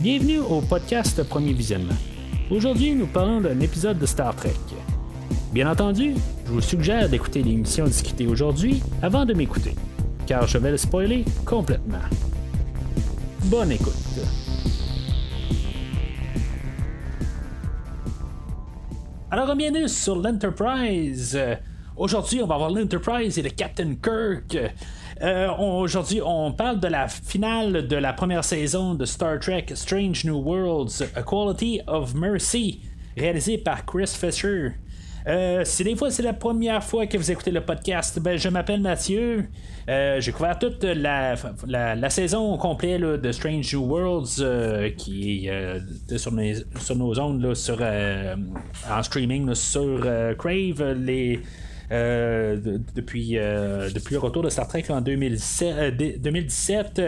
[0.00, 1.96] Bienvenue au podcast Premier Visionnement.
[2.52, 4.54] Aujourd'hui, nous parlons d'un épisode de Star Trek.
[5.52, 6.14] Bien entendu,
[6.46, 9.74] je vous suggère d'écouter l'émission discutée aujourd'hui avant de m'écouter,
[10.24, 11.98] car je vais le spoiler complètement.
[13.46, 13.92] Bonne écoute.
[19.32, 21.36] Alors, bienvenue sur l'Enterprise.
[21.96, 24.56] Aujourd'hui, on va voir l'Enterprise et le Captain Kirk.
[25.20, 30.24] Euh, aujourd'hui, on parle de la finale de la première saison de Star Trek Strange
[30.24, 32.82] New Worlds, A Quality of Mercy,
[33.16, 34.74] réalisé par Chris Fisher.
[35.26, 38.48] Euh, si des fois c'est la première fois que vous écoutez le podcast, ben, je
[38.48, 39.46] m'appelle Mathieu.
[39.88, 41.34] Euh, j'ai couvert toute la,
[42.10, 50.00] saison complète de Strange New Worlds qui est sur, nos ondes sur, en streaming sur
[50.38, 50.92] Crave.
[50.92, 51.40] Les,
[51.90, 55.96] depuis, depuis le retour de Star Trek en 2017.
[56.20, 57.02] 2017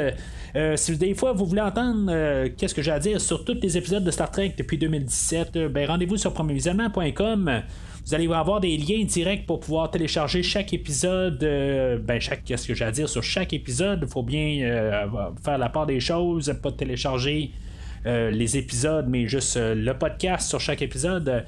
[0.76, 4.02] si des fois vous voulez entendre qu'est-ce que j'ai à dire sur tous les épisodes
[4.02, 7.62] de Star Trek depuis 2017, ben rendez-vous sur premiervisionnement.com.
[8.06, 11.38] Vous allez avoir des liens directs pour pouvoir télécharger chaque épisode.
[11.38, 14.00] ben, chaque, qu'est-ce que j'ai à dire sur chaque épisode.
[14.02, 15.06] Il faut bien
[15.44, 17.52] faire la part des choses, pas télécharger
[18.04, 21.44] les épisodes, mais juste le podcast sur chaque épisode.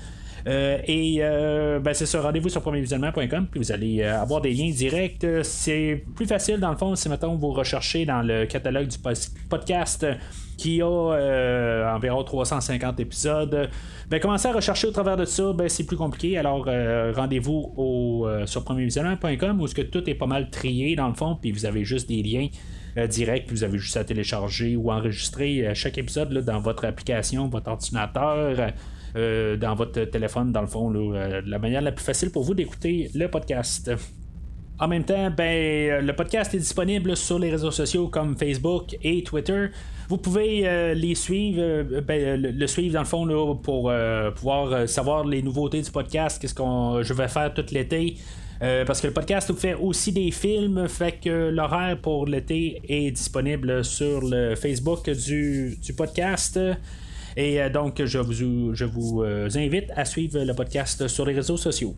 [0.47, 4.53] Euh, et euh, ben, c'est ça, rendez-vous sur premiervisionnement.com, puis vous allez euh, avoir des
[4.53, 5.25] liens directs.
[5.43, 8.99] C'est plus facile dans le fond si maintenant vous recherchez dans le catalogue du
[9.49, 10.07] podcast
[10.59, 13.71] qui a environ 350 épisodes.
[14.09, 16.37] Ben, commencez à rechercher au travers de ça, ben, c'est plus compliqué.
[16.39, 16.67] Alors
[17.15, 21.53] rendez-vous sur premiervisionnement.com où ce que tout est pas mal trié dans le fond, puis
[21.53, 22.49] vous avez juste des liens.
[23.09, 27.71] directs, puis vous avez juste à télécharger ou enregistrer chaque épisode dans votre application, votre
[27.71, 28.73] ordinateur.
[29.15, 32.55] Euh, dans votre téléphone, dans le fond, euh, la manière la plus facile pour vous
[32.55, 33.91] d'écouter le podcast.
[34.79, 38.97] En même temps, ben, euh, le podcast est disponible sur les réseaux sociaux comme Facebook
[39.03, 39.67] et Twitter.
[40.09, 43.93] Vous pouvez les suivre, ben, le, suivre dans le fond pour
[44.35, 48.19] pouvoir savoir les nouveautés du podcast, qu'est-ce que je vais faire tout l'été.
[48.61, 53.83] parce que le podcast fait aussi des films, fait que l'horaire pour l'été est disponible
[53.85, 56.59] sur le Facebook du, du podcast.
[57.37, 61.95] Et euh, donc, je vous, euh, invite à suivre le podcast sur les réseaux sociaux.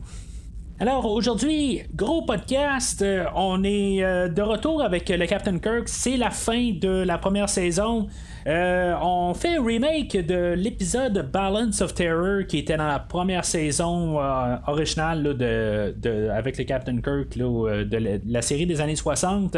[0.80, 6.30] Alors aujourd'hui, gros podcast, euh, on est de retour avec le Captain Kirk, c'est la
[6.30, 8.08] fin de la première saison.
[8.44, 14.18] on fait un remake de l'épisode Balance of Terror qui était dans la première saison
[14.66, 19.56] originale de, avec le Captain Kirk de, la, série des années 60.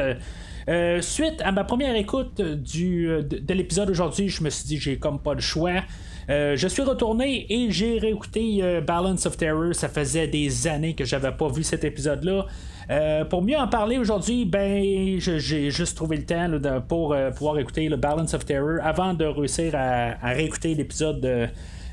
[0.68, 4.98] Euh, suite à ma première écoute euh, de, l'épisode aujourd'hui, je me suis dit j'ai
[4.98, 5.82] comme pas le choix.
[6.28, 9.74] Euh, je suis retourné et j'ai réécouté Balance of Terror.
[9.74, 12.46] Ça faisait des années que j'avais pas vu cet épisode-là.
[13.30, 17.96] pour mieux en parler aujourd'hui, ben j'ai juste trouvé le temps pour pouvoir écouter le
[17.96, 21.46] Balance of Terror avant de réussir à, à réécouter l'épisode de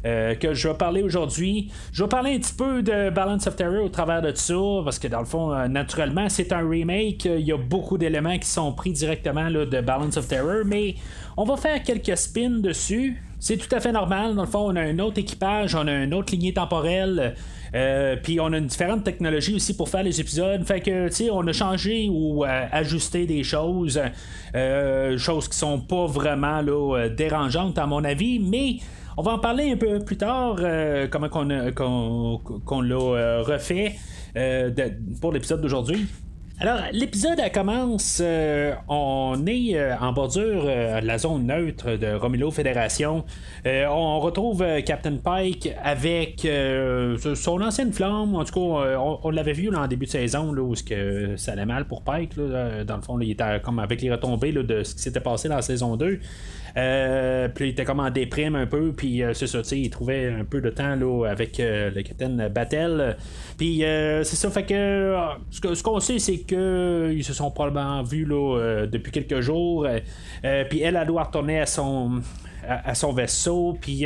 [0.05, 1.71] euh, que je vais parler aujourd'hui.
[1.93, 4.53] Je vais parler un petit peu de Balance of Terror au travers de ça,
[4.83, 7.23] parce que dans le fond, euh, naturellement, c'est un remake.
[7.23, 10.95] Il y a beaucoup d'éléments qui sont pris directement de Balance of Terror, mais
[11.37, 13.23] on va faire quelques spins dessus.
[13.39, 14.35] C'est tout à fait normal.
[14.35, 17.35] Dans le fond, on a un autre équipage, on a une autre lignée temporelle.
[17.73, 20.63] Euh, puis on a une différente technologie aussi pour faire les épisodes.
[20.65, 24.01] Fait que, tu sais, on a changé ou ajusté des choses.
[25.17, 26.61] choses qui sont pas vraiment
[27.09, 28.39] dérangeantes à mon avis.
[28.39, 28.79] Mais
[29.17, 33.95] on va en parler un peu plus tard, euh, comment qu'on, l'a euh, refait
[34.35, 34.71] euh,
[35.21, 36.07] pour l'épisode d'aujourd'hui.
[36.59, 38.21] Alors, l'épisode commence,
[38.87, 43.25] on est en bordure de la zone neutre de Romulus Fédération.
[43.65, 46.47] on retrouve Captain Pike avec
[47.35, 48.35] son ancienne flamme.
[48.35, 51.65] En tout cas, on, l'avait vu en début de saison, là, où que ça allait
[51.65, 52.35] mal pour Pike.
[52.37, 55.55] dans le fond, il était comme avec les retombées de ce qui s'était passé dans
[55.55, 56.19] la saison 2.
[56.75, 59.79] Euh, puis il était comme en déprime un peu, puis euh, c'est ça, tu sais,
[59.79, 63.15] il trouvait un peu de temps là, avec euh, le capitaine Battle.
[63.57, 65.15] Puis c'est ça, fait que
[65.51, 69.87] ce, qu'on sait, c'est qu'ils se sont probablement vus là, depuis quelques jours.
[70.69, 72.21] puis elle, elle doit retourner à son,
[72.67, 74.05] à, son vaisseau, puis.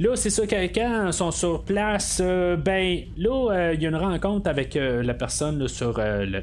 [0.00, 4.48] Là, c'est ça, quand ils sont sur place, ben là, il y a une rencontre
[4.48, 6.00] avec la personne sur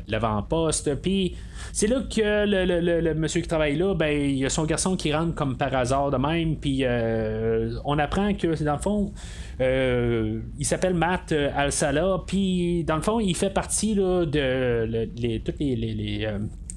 [0.07, 1.35] l'avant-poste, puis
[1.73, 5.13] c'est là que le, monsieur qui travaille là, ben, il y a son garçon qui
[5.13, 9.13] rentre comme par hasard de même, puis euh, on apprend que, dans le fond,
[9.61, 15.07] euh, il s'appelle Matt euh, Al-Salah, puis dans le fond, il fait partie là, de
[15.15, 15.41] les,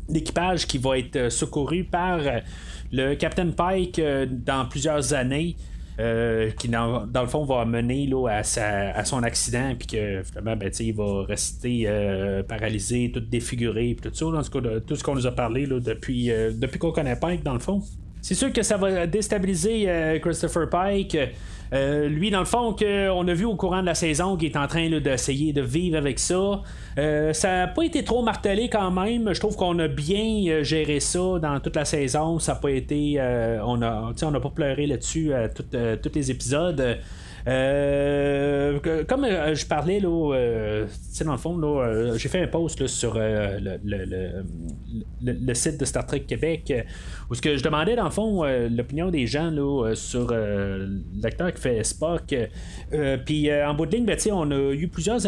[0.09, 2.21] l'équipage qui va être secouru par
[2.93, 4.01] le Captain Pike
[4.45, 5.57] dans plusieurs années.
[6.01, 10.71] Euh, qui dans, le fond va mener là, à, son accident, puis que finalement, ben,
[10.81, 15.27] il va rester euh, paralysé, tout défiguré, puis tout ça, dans tout ce qu'on nous
[15.27, 17.83] a parlé là, depuis, euh, depuis qu'on connaît Pike, dans le fond.
[18.23, 21.19] c'est sûr que ça va déstabiliser Christopher Pike.
[21.73, 24.67] Lui, dans le fond, qu'on a vu au courant de la saison qu'il est en
[24.67, 26.63] train d'essayer de vivre avec ça.
[26.97, 29.33] ça n'a pas été trop martelé quand même.
[29.33, 32.39] Je trouve qu'on a bien géré ça dans toute la saison.
[32.39, 33.21] Ça n'a pas été.
[33.65, 36.99] on n'a pas pleuré là-dessus à tous les épisodes.
[37.47, 40.87] Euh, comme euh, je parlais, là, euh,
[41.25, 43.79] dans le fond, là, j'ai fait un post sur le,
[45.23, 46.73] le, site de Star Trek Québec
[47.29, 50.35] où ce que je demandais, dans le fond, l'opinion des gens là, sur
[51.23, 52.35] l'acteur qui fait Spock.
[53.27, 55.21] puis en bout de ligne, ben, on a eu plusieurs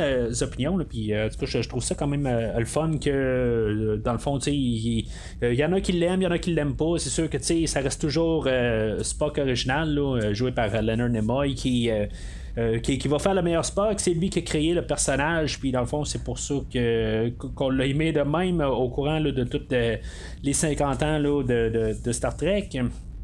[0.43, 0.79] opinions.
[0.89, 1.13] Puis
[1.43, 5.07] je, trouve ça quand même le fun que, dans le fond, il
[5.43, 6.99] y, en a qui l'aiment, il y en a qui l'aiment pas.
[6.99, 8.49] C'est sûr que ça reste toujours
[9.03, 11.91] Spock original, joué par Leonard Nimoy, qui
[12.59, 15.73] euh, qui, va faire le meilleur Spock, c'est lui qui a créé le personnage, puis
[15.73, 19.45] dans le fond, c'est pour ça que, qu'on l'a aimé de même au courant de
[19.45, 19.63] tous
[20.43, 22.69] les 50 ans de, Star Trek.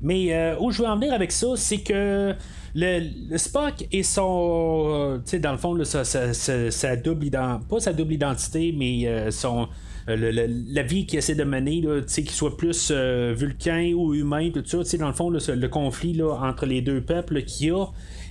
[0.00, 2.32] Mais euh, où je veux en venir avec ça, c'est que
[2.74, 4.84] le, Spock et son.
[4.86, 7.66] Euh, tu sais, dans le fond, sa, double identité.
[7.68, 9.68] Pas sa double identité, mais son.
[10.06, 15.08] la vie qu'il essaie de mener, qu'il soit plus vulcain ou humain, tout ça, dans
[15.08, 17.84] le fond, le conflit entre les deux peuples qu'il y a,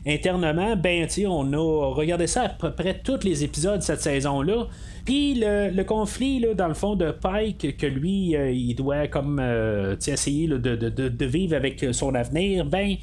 [0.06, 4.68] internement, ben, on a regardé ça à peu près tous les épisodes de cette saison-là.
[5.06, 9.40] Puis le, conflit, là, dans le fond, de Pike, que lui, euh, il doit comme
[9.42, 12.96] euh, essayer de, vivre avec son avenir, ben.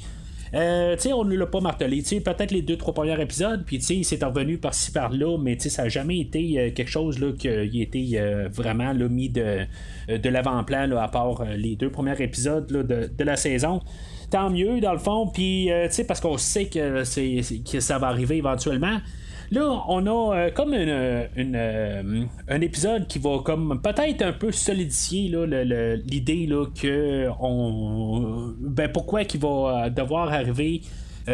[0.53, 2.01] Euh, on ne l'a pas martelé.
[2.01, 5.89] Peut-être les deux, trois premiers épisodes, puis il s'est revenu par-ci par-là, mais ça n'a
[5.89, 8.21] jamais été quelque chose là, qui a été
[8.53, 9.65] vraiment là, mis de,
[10.07, 13.81] l'avant-plan, à part les deux premiers épisodes de, de la saison
[14.29, 15.27] tant mieux dans le fond.
[15.27, 17.03] Puis, euh, tu sais, parce qu'on sait que,
[17.71, 18.99] que ça va arriver éventuellement.
[19.51, 24.51] Là, on a euh, comme une, euh, un épisode qui va comme peut-être un peu
[24.51, 25.31] solidifier
[26.09, 30.81] l'idée là, que on ben pourquoi qu'il va devoir arriver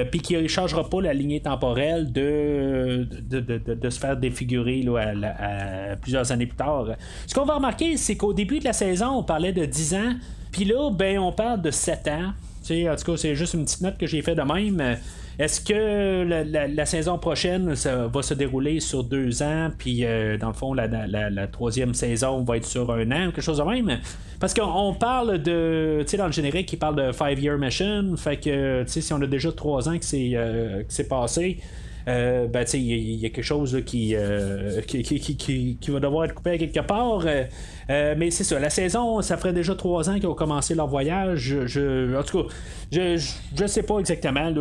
[0.09, 6.31] puis qu'il ne changera pas la lignée temporelle de, de, se faire défigurer à, plusieurs
[6.31, 6.87] années plus tard.
[7.27, 10.13] Ce qu'on va remarquer, c'est qu'au début de la saison, on parlait de 10 ans,
[10.53, 12.31] puis là, ben, on parle de 7 ans
[12.69, 14.97] en tout cas, c'est juste une petite note que j'ai fait de même.
[15.39, 20.49] Est-ce que la, saison prochaine ça va se dérouler sur deux ans, puis euh, dans
[20.49, 23.99] le fond, la, troisième saison va être sur un an, quelque chose de même?
[24.39, 28.37] Parce qu'on parle de, tu dans le générique, il parle de Five Year Mission, fait
[28.37, 31.59] que, tu sais, si on a déjà trois ans que c'est euh, passé,
[32.07, 36.57] euh, ben, il y, a quelque chose euh, qui, qui, qui, va devoir être coupé
[36.57, 37.25] quelque part.
[37.25, 40.87] Euh, mais c'est ça, la saison, ça ferait déjà trois ans qu'ils ont commencé leur
[40.87, 41.53] voyage.
[41.53, 42.49] En tout cas,
[42.91, 43.17] je,
[43.55, 44.51] je, sais pas exactement.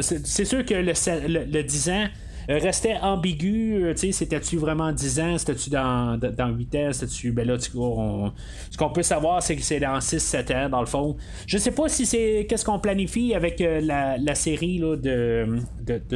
[0.00, 0.92] c'est sûr que le,
[1.28, 2.06] le, le 10 ans euh,
[2.48, 3.84] restait ambigu.
[3.84, 5.38] Euh, c'était-tu vraiment 10 ans?
[5.38, 6.92] C'était-tu dans, dans 8 ans?
[6.92, 7.32] C'était-tu.
[7.32, 10.86] Ben là, tu ce qu'on peut savoir, c'est que c'est dans 6-7 ans, dans le
[10.86, 11.16] fond.
[11.46, 12.46] Je sais pas si c'est.
[12.48, 15.58] Qu'est-ce qu'on planifie avec euh, la, série de,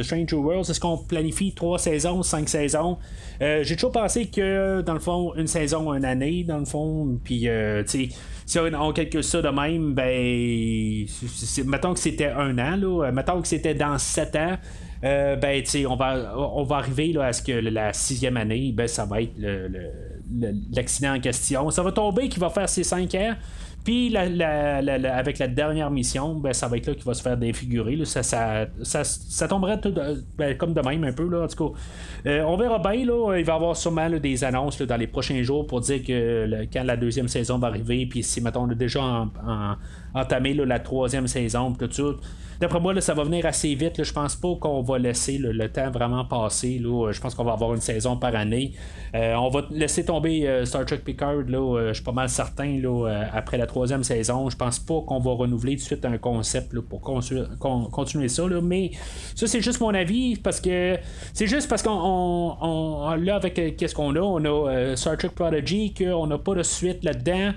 [0.01, 0.69] Stranger Worlds.
[0.69, 2.97] Est-ce qu'on planifie 3 saisons, 5 saisons?
[3.39, 7.19] J'ai toujours pensé que, dans le fond, une saison, une année, dans le fond.
[7.23, 7.47] Puis,
[7.85, 8.09] sais
[8.47, 11.05] si on, calcule ça de même, ben,
[11.65, 14.57] mettons que c'était un an, mettons que c'était dans 7 ans,
[15.03, 18.87] euh, ben, on va, on va arriver là, à ce que la sixième année, ben,
[18.87, 19.33] ça va être
[20.71, 21.69] l'accident en question.
[21.69, 23.35] Ça va tomber qui va faire ses cinq ans.
[23.87, 27.97] Puis avec la dernière mission, ben, ça va être là qu'il va se faire défigurer.
[28.03, 29.79] Ça, ça, tomberait
[30.37, 31.25] ben, comme de même un peu.
[31.29, 31.79] Là, en tout cas,
[32.25, 33.05] euh, on verra bien.
[33.05, 36.65] Là, il va y avoir sûrement des annonces dans les prochains jours pour dire que
[36.73, 39.25] quand la deuxième saison va arriver, puis si mettons on a déjà
[40.19, 42.03] entamé la troisième saison, tout ça
[42.59, 44.03] D'après moi, ça va venir assez vite.
[44.03, 46.79] Je pense pas qu'on va laisser le temps vraiment passer.
[46.79, 47.11] Là.
[47.11, 48.73] Je pense qu'on va avoir une saison par année.
[49.13, 51.43] Euh, on va laisser tomber euh, Star Trek Picard.
[51.47, 52.81] Euh, je suis pas mal certain.
[53.31, 56.79] Après la troisième saison, je pense pas qu'on va renouveler tout de suite un concept
[56.79, 58.43] pour continuer ça.
[58.63, 58.91] Mais
[59.35, 60.97] ça, c'est juste mon avis parce que
[61.33, 66.25] c'est juste parce qu'on on, avec qu'est-ce qu'on a, on a Star Trek Prodigy, qu'on
[66.25, 67.51] n'a pas de suite là-dedans.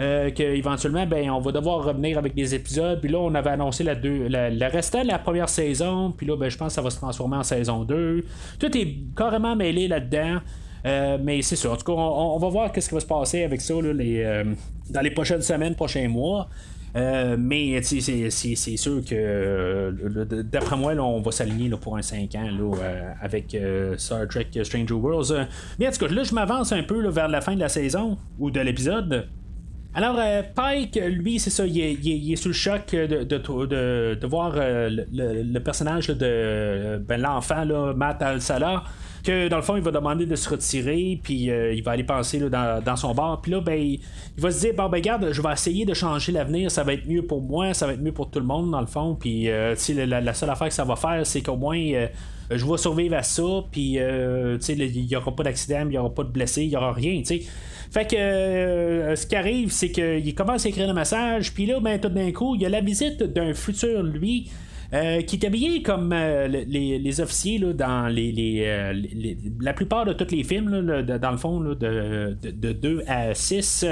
[0.00, 3.00] Euh, qu'éventuellement, ben, on va devoir revenir avec des épisodes.
[3.00, 6.12] Puis là, on avait annoncé la, deux, la, restant de la première saison.
[6.16, 8.24] Puis là, ben, je pense que ça va se transformer en saison 2.
[8.58, 10.40] Tout est carrément mêlé là-dedans.
[10.84, 11.72] Euh, mais c'est sûr.
[11.72, 14.44] En tout cas, on, va voir ce qui va se passer avec ça euh,
[14.90, 16.48] dans les prochaines semaines, prochains mois.
[16.94, 22.72] mais c'est sûr que d'après moi, on va s'aligner pour un 5 ans
[23.20, 23.56] avec
[23.96, 25.46] Star Trek Stranger Worlds.
[25.78, 28.18] mais en tout cas, là, je m'avance un peu vers la fin de la saison
[28.40, 29.28] ou de l'épisode.
[29.94, 34.88] Alors, euh, Pike, lui, c'est ça, il est, sous le choc de, de, voir euh,
[34.88, 38.84] le, personnage de ben, l'enfant, Matt Al-Salah.
[39.22, 42.40] que dans le fond, il va demander de se retirer, puis il va aller penser
[42.40, 44.00] dans, son bar, puis là, ben, il,
[44.38, 47.06] va se dire, bon, ben, regarde, je vais essayer de changer l'avenir, ça va être
[47.06, 49.44] mieux pour moi, ça va être mieux pour tout le monde, dans le fond, puis
[49.44, 52.08] la, la, seule affaire que ça va faire, c'est qu'au moins
[52.50, 56.24] je vais survivre à ça, puis il n'y aura pas d'accident, il n'y aura pas
[56.24, 57.42] de blessés, il n'y aura rien, tu sais.
[57.92, 61.78] Fait que euh, ce qui arrive, c'est qu'il commence à écrire un message, puis là,
[61.78, 64.50] ben, tout d'un coup, il y a la visite d'un futur lui
[64.92, 68.92] qui est habillé comme euh, les, officiers là, dans les, euh,
[69.60, 73.86] la plupart de tous les films, dans le fond, de, de, 2 à 6,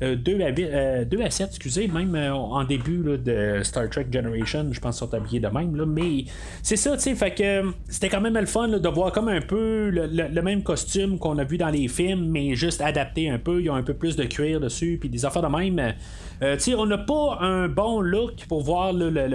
[0.00, 5.00] 2, à 2 à 7, excusez, même en début de Star Trek Generation, je pense
[5.00, 5.74] qu'ils sont habillés de même.
[5.74, 6.24] Là, mais
[6.62, 10.40] c'est ça, fait que c'était quand même le fun de voir comme un peu le,
[10.42, 13.60] même costume qu'on a vu dans les films, mais juste adapté un peu.
[13.60, 15.94] Ils ont un peu plus de cuir dessus, puis des affaires de même.
[16.42, 18.92] Euh, on n'a pas un bon look pour voir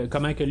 [0.10, 0.44] comment que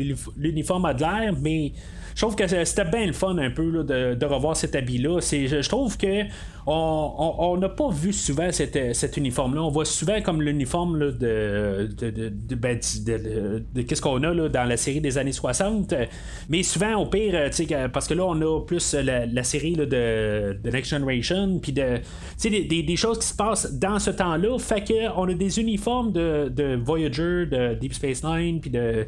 [0.58, 1.72] l'uniforme a de l'air, mais
[2.14, 5.20] je trouve que c'était bien le fun un peu de, revoir cet habit-là.
[5.20, 6.24] Je, trouve que
[6.70, 9.62] on n'a pas vu souvent cet uniforme-là.
[9.62, 15.18] On voit souvent comme l'uniforme de, de, ben, qu'est-ce qu'on a dans la série des
[15.18, 15.94] années 60.
[16.48, 17.50] Mais souvent, au pire,
[17.92, 22.00] parce que là, on a plus la, série de, Next Generation, puis de,
[22.42, 24.58] des, des, choses qui se passent dans ce temps-là.
[24.58, 29.06] Fait qu'on a des uniformes de, Voyager, de Deep Space Nine, puis de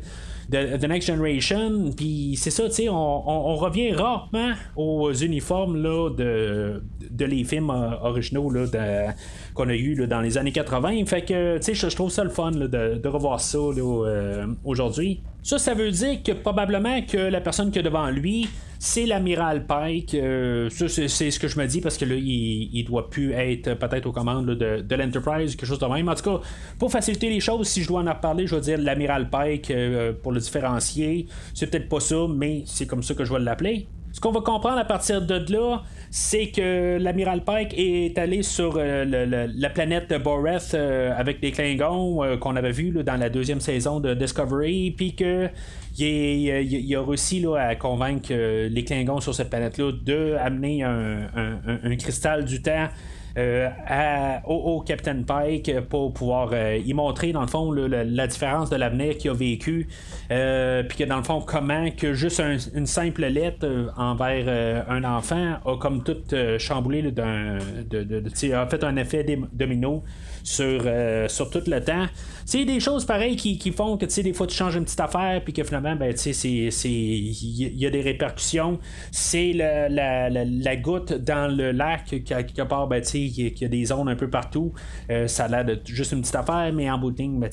[0.50, 1.92] de The Next Generation.
[1.96, 7.70] Puis c'est ça, tu sais, on, revient rarement aux uniformes là, de, de les films
[7.70, 9.14] euh, originaux là,
[9.54, 11.04] qu'on a eu dans les années 80.
[11.06, 15.22] Fait que, tu sais, je, trouve ça le fun de, revoir ça euh, aujourd'hui.
[15.42, 18.48] Ça, ça veut dire que probablement que la personne qui est devant lui,
[18.78, 20.14] c'est l'amiral Pike.
[20.14, 23.32] Euh, ça, c'est, ce que je me dis parce que là, il, il doit plus
[23.32, 26.08] être peut-être aux commandes de, de l'Enterprise, quelque chose de même.
[26.08, 26.40] En tout cas,
[26.78, 30.12] pour faciliter les choses, si je dois en reparler, je vais dire l'amiral Pike euh,
[30.12, 31.26] pour le différencier.
[31.54, 33.86] C'est peut-être pas ça, mais c'est comme ça que je vais l'appeler.
[34.12, 38.74] Ce qu'on va comprendre à partir de là, c'est que l'amiral Pike est allé sur
[38.76, 43.60] euh, la planète Boreth euh, avec des Klingons euh, qu'on avait vu dans la deuxième
[43.60, 45.48] saison de Discovery, puis que
[45.96, 52.62] il, a réussi à convaincre les Klingons sur cette planète-là de amener un, cristal du
[52.62, 52.88] temps
[53.36, 58.76] euh, au, Captain Pike pour pouvoir euh, y montrer dans le fond la, différence de
[58.76, 59.88] l'avenir qu'il a vécu
[60.30, 62.42] euh, puis que dans le fond comment que juste
[62.74, 66.16] une simple lettre envers un enfant a comme tout
[66.58, 67.58] chamboulé d'un
[67.88, 70.02] de, a fait un effet domino
[70.42, 70.84] sur,
[71.28, 72.06] sur tout le temps.
[72.50, 75.52] C'est des choses pareilles qui, font que des fois tu changes une petite affaire puis
[75.52, 78.80] que finalement ben il y, a des répercussions.
[79.12, 84.08] C'est la, la, goutte dans le lac quelque part ben, il y a des zones
[84.08, 84.72] un peu partout.
[85.10, 87.50] Euh, ça a l'air de juste une petite affaire mais en bout de ligne ben,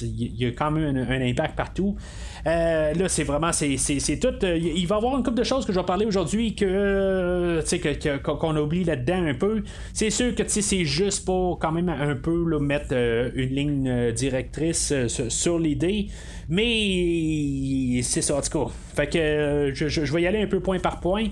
[0.00, 1.96] il y a quand même un, impact partout.
[1.98, 3.76] euh, là c'est vraiment c'est,
[4.20, 6.54] tout euh, il va y avoir une couple de choses que je vais parler aujourd'hui
[6.54, 11.88] que que, qu'on oublie là-dedans un peu c'est sûr que c'est juste pour quand même
[11.88, 16.08] un peu mettre une ligne directrice euh, sur l'idée.
[16.48, 18.72] Mais c'est ça, en tout cas.
[18.94, 21.26] Fait que euh, je, vais y aller un peu point par point.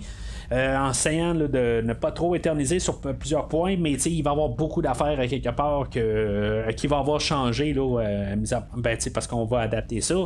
[0.52, 4.33] Euh, en essayant de ne pas trop éterniser sur plusieurs points, mais il va y
[4.33, 8.02] avoir beaucoup d'affaires quelque part que, qui va avoir changé là,
[8.76, 10.17] ben, parce qu'on va adapter ça.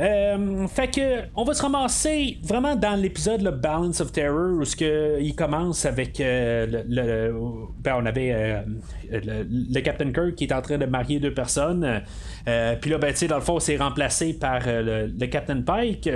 [0.00, 4.64] Euh, fait que on va se ramasser vraiment dans l'épisode le Balance of Terror où
[4.64, 7.34] ce que il commence avec euh, le,
[7.80, 8.62] ben, on avait euh,
[9.10, 12.02] le, Captain Kirk qui est en train de marier deux personnes.
[12.44, 16.08] Puis là ben tu sais dans le fond c'est remplacé par le, Captain Pike.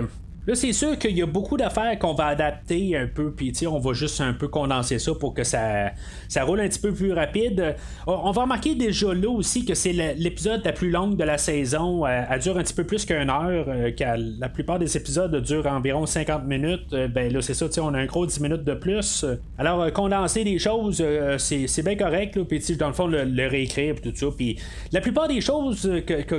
[0.44, 3.78] Là, c'est sûr qu'il y a beaucoup d'affaires qu'on va adapter un peu, puis on
[3.78, 5.92] va juste un peu condenser ça pour que ça,
[6.28, 7.76] ça roule un petit peu plus rapide.
[8.08, 12.04] On va remarquer déjà là aussi que c'est l'épisode la plus longue de la saison.
[12.04, 13.92] Euh, elle dure un petit peu plus qu'une heure, euh,
[14.40, 16.92] la plupart des épisodes durent environ 50 minutes.
[16.92, 19.24] Euh, ben là, c'est ça, on a un gros 10 minutes de plus.
[19.58, 21.04] Alors, condenser des choses,
[21.38, 24.26] c'est bien correct, puis dans le fond, le, réécrire, tout ça.
[24.36, 24.58] Puis
[24.90, 25.88] la plupart des choses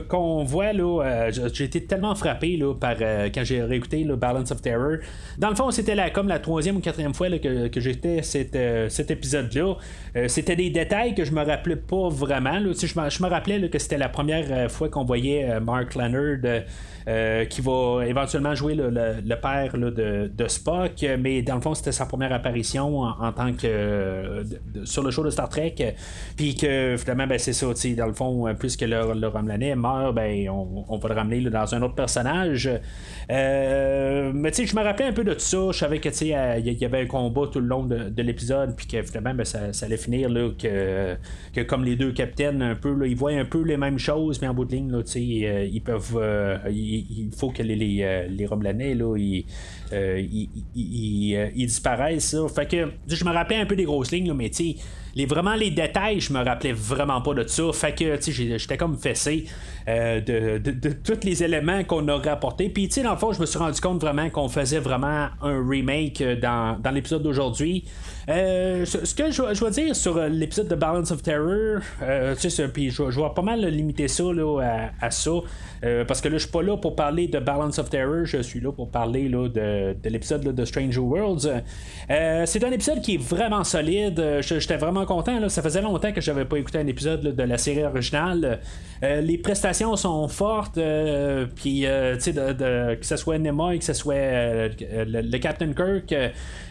[0.09, 4.61] qu'on voit, là, j'ai été tellement frappé là, par quand j'ai réécouté le Balance of
[4.61, 4.97] Terror.
[5.37, 8.21] Dans le fond, c'était la, comme la troisième ou quatrième fois que, j'étais
[8.55, 9.75] euh, cet épisode-là.
[10.15, 12.59] Euh, c'était des détails que je me rappelais pas vraiment.
[12.59, 12.71] Là.
[12.73, 16.63] Je, me, je me rappelais que c'était la première euh, fois qu'on voyait Mark Leonard
[17.07, 22.05] euh, qui va éventuellement jouer le, père de, Spock, mais dans le fond, c'était sa
[22.05, 24.43] première apparition en, tant que
[24.83, 25.95] sur le show de Star Trek.
[26.37, 27.67] Puis que finalement, ben, c'est ça,
[27.97, 31.95] dans le fond, puisque le, le meurt, ben, on, va le ramener dans un autre
[31.95, 32.69] personnage.
[33.31, 35.57] Euh, mais tu sais, je me rappelais un peu de tout ça.
[35.71, 39.01] Je savais que il y avait un combat tout le long de, l'épisode, puis que
[39.01, 41.15] finalement, ben, ça, allait finir que,
[41.53, 44.47] que comme les deux capitaines, un peu, ils voient un peu les mêmes choses, mais
[44.47, 46.17] en bout de ligne, là, sais, ils peuvent.
[46.93, 48.45] Il, faut que les, les, les
[48.93, 49.45] là, ils,
[49.91, 52.35] ils, disparaissent.
[52.55, 54.75] Fait que je me rappelais un peu des grosses lignes, mais tu
[55.15, 57.63] les, vraiment les détails, je me rappelais vraiment pas de ça.
[57.71, 59.45] Fait que, j'étais comme fessé
[59.87, 62.69] euh, de, de, tous les éléments qu'on aurait apportés.
[62.69, 65.27] Puis, tu sais, dans le fond, je me suis rendu compte vraiment qu'on faisait vraiment
[65.41, 67.83] un remake euh, dans, dans l'épisode d'aujourd'hui.
[68.29, 71.81] Euh, ce que je, je vais dire sur l'épisode de Balance of Terror,
[72.37, 75.31] sais, puis je, vais pas mal limiter ça là, à, ça.
[76.07, 78.61] parce que là, je suis pas là pour parler de Balance of Terror, je suis
[78.61, 79.59] là pour parler là, de,
[80.01, 81.49] de l'épisode de Stranger Worlds.
[82.07, 84.39] c'est un épisode qui est vraiment solide.
[84.41, 85.49] J'étais vraiment content.
[85.49, 88.59] Ça faisait longtemps que j'avais pas écouté un épisode de la série originale.
[89.03, 90.77] Euh, les prestations sont fortes.
[90.77, 96.15] Euh, puis, euh, que ce soit Nimoy, que ce soit le, Captain Kirk,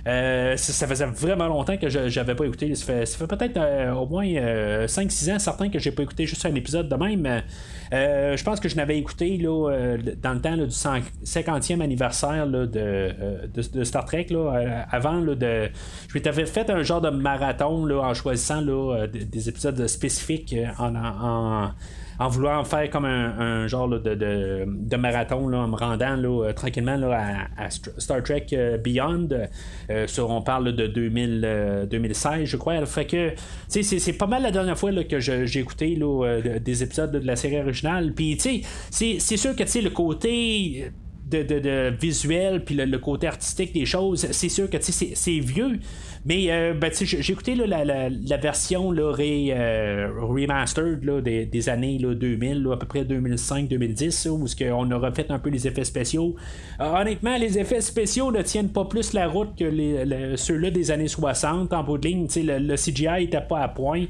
[0.05, 2.75] ça, faisait vraiment longtemps que je n'avais pas écouté.
[2.75, 3.59] Ça fait, peut-être
[3.97, 7.43] au moins 5-6 ans, certains que j'ai pas écouté juste un épisode de même.
[7.91, 14.05] je pense que je n'avais écouté là, dans le temps du 50e anniversaire de, Star
[14.05, 14.29] Trek.
[14.91, 15.69] avant, de,
[16.09, 21.71] je m'étais fait un genre de marathon là, en choisissant là, des, épisodes spécifiques en,
[22.28, 27.71] voulant faire comme un, genre de, marathon là, en me rendant là, tranquillement là, à,
[27.71, 29.28] Star Trek euh, Beyond.
[29.90, 32.85] Euh, sur, on parle de 2000, 2016, je crois.
[32.87, 33.33] Fait que
[33.69, 35.99] c'est, pas mal la dernière fois que j'ai écouté
[36.61, 38.12] des épisodes de la série originale.
[38.12, 38.38] Puis
[38.90, 40.92] c'est, sûr que le côté
[41.31, 45.78] de, de, visuel puis le, côté artistique des choses, c'est sûr que c'est vieux.
[46.25, 52.14] Mais euh, ben, j'ai écouté la, la, version là, euh, remastered là, des, années là,
[52.14, 56.37] 2000, à peu près 2005-2010, où on a refait un peu les effets spéciaux.
[56.81, 60.93] Euh, honnêtement, les effets spéciaux ne tiennent pas plus la route que les, ceux-là des
[60.93, 62.29] années 60 en bout de ligne.
[62.37, 64.05] Le, CGI n'était pas à point.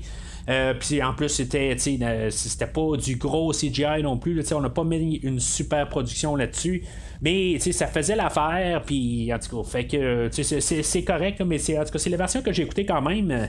[0.81, 4.43] Puis en plus, c'était, c'était pas du gros CGI non plus.
[4.53, 6.83] on n'a pas mis une super production là-dessus.
[7.23, 8.83] Mais ça faisait l'affaire.
[8.85, 11.41] Puis en tout cas, fait que c'est, correct.
[11.47, 13.49] Mais c'est, en tout cas, c'est la version que j'ai écoutée quand même.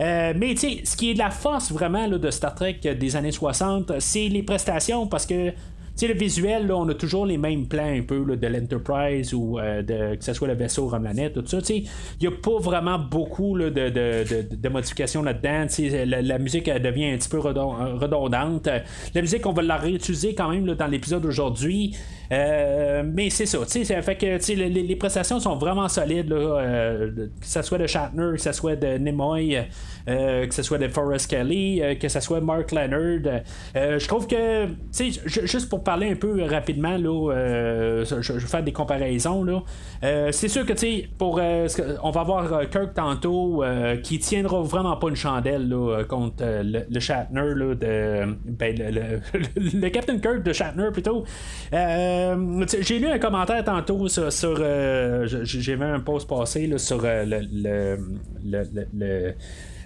[0.00, 4.00] Euh, mais ce qui est de la force vraiment de Star Trek des années 60,
[4.00, 5.52] c'est les prestations parce que
[6.00, 9.82] le visuel, là, on a toujours les mêmes plans un peu de l'Enterprise ou euh,
[9.82, 11.58] de, que ce soit le vaisseau Romlanet, tout ça.
[11.68, 11.86] Il
[12.20, 15.66] n'y a pas vraiment beaucoup de, de, de, modifications là-dedans.
[16.06, 18.68] La, la, musique devient un petit peu redondante.
[19.14, 21.94] La musique, on va la réutiliser quand même dans l'épisode d'aujourd'hui.
[22.32, 27.46] Euh, mais c'est ça, tu sais, fait que les, prestations sont vraiment solides, euh, que
[27.46, 29.58] ce soit de Shatner, que ce soit de Nimoy,
[30.08, 33.42] euh, que ce soit de Forrest Kelly, que ce soit Mark Leonard.
[33.74, 38.62] je trouve que, tu sais, juste pour parler un peu rapidement, là, je, vais faire
[38.62, 39.44] des comparaisons.
[39.44, 39.62] Là.
[40.32, 41.40] c'est sûr que, tu pour,
[42.02, 43.62] on va voir Kirk tantôt
[44.02, 49.20] qui tiendra vraiment pas une chandelle là, contre le, Shatner, là, de, ben, le,
[49.56, 51.24] le, Captain Kirk de Shatner plutôt.
[51.72, 54.56] Euh, j'ai lu un commentaire tantôt sur.
[54.60, 57.24] Euh, j'ai vu un post passé sur euh,
[58.44, 59.34] le,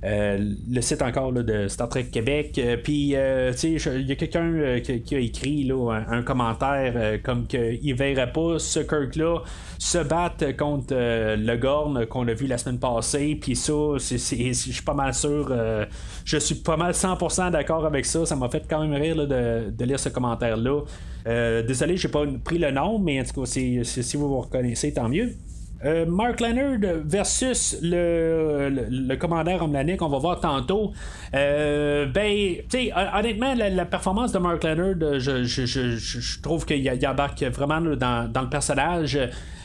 [0.03, 2.61] le site encore de Star Trek Québec.
[2.85, 5.71] Puis, tu sais, il y a quelqu'un qui, a écrit
[6.09, 9.41] un, commentaire comme qu'il verrait pas ce Kirk-là
[9.79, 13.39] se battre contre le Gorn qu'on a vu la semaine passée.
[13.41, 15.55] Puis ça, je suis pas mal sûr.
[16.25, 18.25] je suis pas mal 100% d'accord avec ça.
[18.27, 20.83] Ça m'a fait quand même rire de, de, lire ce commentaire-là.
[21.27, 23.81] Euh, désolé, j'ai pas pris le nom, mais en tout cas, si
[24.17, 25.33] vous vous reconnaissez, tant mieux.
[25.85, 30.93] Euh, Mark Leonard versus le, le, commandeur Omlanik, qu'on va voir tantôt.
[31.35, 37.43] Euh, ben, tu sais, honnêtement, la, performance de Mark Leonard, je, je, trouve qu'il embarque
[37.43, 39.19] vraiment dans, dans le personnage.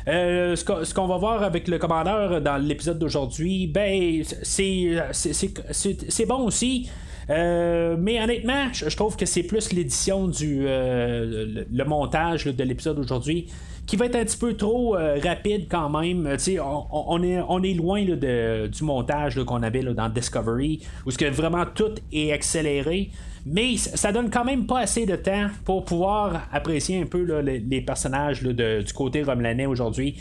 [0.05, 6.89] ce qu'on va voir avec le commandeur dans l'épisode d'aujourd'hui, ben, c'est bon aussi.
[7.29, 12.97] Euh, mais honnêtement, je, trouve que c'est plus l'édition du euh, le, montage de l'épisode
[12.97, 13.47] d'aujourd'hui
[13.91, 16.37] qui va être un petit peu trop euh, rapide quand même.
[16.63, 21.25] On, on, est, on est loin du montage qu'on avait dans Discovery, où ce que
[21.25, 23.11] vraiment tout est accéléré.
[23.45, 27.81] Mais ça donne quand même pas assez de temps pour pouvoir apprécier un peu les,
[27.81, 30.17] personnages du côté Romelanais aujourd'hui.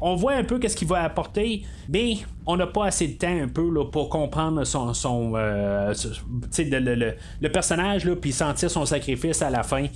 [0.00, 3.42] on voit un peu qu'est-ce qu'il va apporter, mais on n'a pas assez de temps
[3.42, 5.94] un peu pour comprendre son, son euh,
[6.58, 9.86] le, personnage puis sentir son sacrifice à la fin.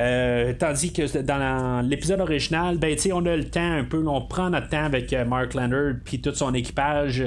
[0.00, 4.50] Euh, tandis que dans l'épisode original, ben, on a le temps un peu, on prend
[4.50, 7.24] notre temps avec euh, Mark Leonard puis tout son équipage.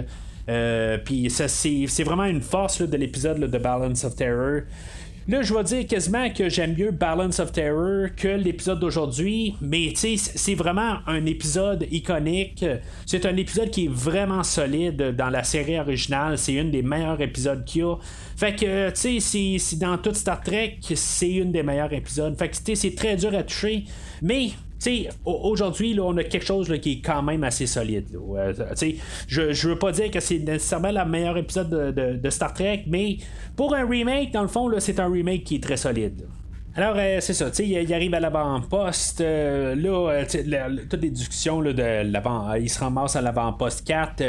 [0.49, 4.61] Euh, puis ça, c'est, vraiment une force de l'épisode de Balance of Terror.
[5.27, 9.89] Là, je vais dire quasiment que j'aime mieux Balance of Terror que l'épisode d'aujourd'hui, mais
[9.89, 12.65] tu sais, c'est vraiment un épisode iconique.
[13.05, 16.39] C'est un épisode qui est vraiment solide dans la série originale.
[16.39, 17.95] C'est un des meilleurs épisodes qu'il y a.
[18.35, 22.35] Fait que, tu sais, c'est dans toute Star Trek, c'est une des meilleurs épisodes.
[22.37, 23.83] Fait que, tu sais, c'est très dur à toucher.
[24.23, 24.49] Mais
[24.81, 28.07] sais, aujourd'hui, on a quelque chose qui est quand même assez solide.
[28.15, 28.53] Euh,
[29.27, 33.17] je, je veux pas dire que c'est nécessairement le meilleur épisode de, Star Trek, mais
[33.55, 36.25] pour un remake, dans le fond, c'est un remake qui est très solide.
[36.73, 39.19] Alors, euh, c'est ça, tu sais, il, arrive à l'avant-poste.
[39.19, 42.53] Euh, là, euh, toutes les discussions là, de l'avant.
[42.53, 44.23] il se ramasse à l'avant-poste 4.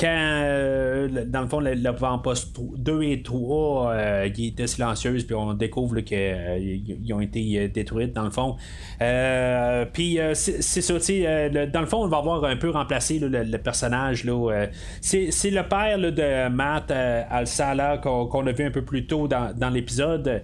[0.00, 3.94] quand, dans le fond, l'avant-poste 2 et 3,
[4.34, 8.56] il était silencieuse, puis on découvre qu'ils ont été détruits, dans le fond.
[9.92, 13.58] puis, c'est ça, tu sais, dans le fond, on va avoir un peu remplacé le,
[13.58, 14.24] personnage.
[14.24, 14.66] Là,
[15.02, 20.42] c'est, le père de Matt Al-Sala qu'on, a vu un peu plus tôt dans l'épisode,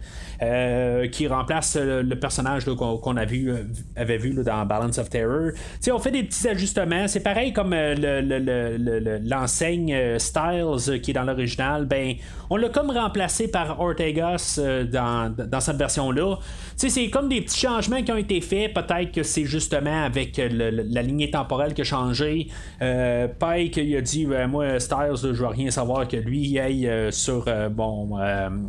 [1.08, 3.64] qui remplace euh, le personnage qu'on a vu, euh,
[3.96, 5.50] avait vu dans Balance of Terror.
[5.90, 7.08] on fait des petits ajustements.
[7.08, 11.86] C'est pareil comme euh, l'enseigne Styles qui est dans l'original.
[11.86, 12.14] Ben,
[12.50, 16.36] on l'a comme remplacé par Ortegas dans, dans cette version-là.
[16.76, 18.74] C'est comme des petits changements qui ont été faits.
[18.74, 22.48] Peut-être que c'est justement avec la lignée temporelle qui a changé.
[22.80, 28.18] Pike il a dit Moi, Styles, je veux rien savoir que lui aille sur, bon,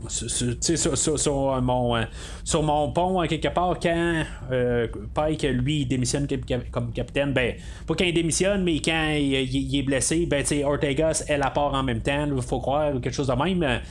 [0.08, 1.96] sur, mon,
[2.44, 6.28] sur mon pont, quelque part, quand euh, Pike, lui, démissionne
[6.72, 7.56] comme capitaine, ben,
[7.88, 11.74] pas quand il démissionne, mais quand il, est blessé, ben, tu Ortegas, elle a part
[11.74, 13.82] en même temps, il faut croire, quelque chose de même.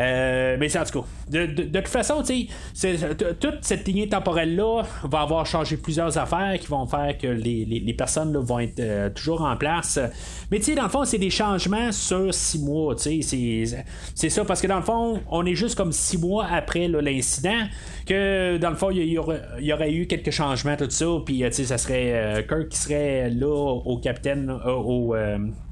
[0.00, 1.06] Euh, mais c'est en tout cas.
[1.28, 7.18] De, toute façon, toute cette lignée temporelle-là va avoir changé plusieurs affaires qui vont faire
[7.18, 9.98] que les, personnes vont être euh, toujours en place.
[10.50, 12.94] Mais tu sais, dans le fond, c'est des changements sur six mois.
[12.96, 17.66] C'est ça, parce que dans le fond, on est juste comme six mois après l'incident
[18.06, 22.46] que dans le fond, il y, aurait, eu quelques changements, tout ça, puis ça serait
[22.48, 25.14] Kirk qui serait là au capitaine, au,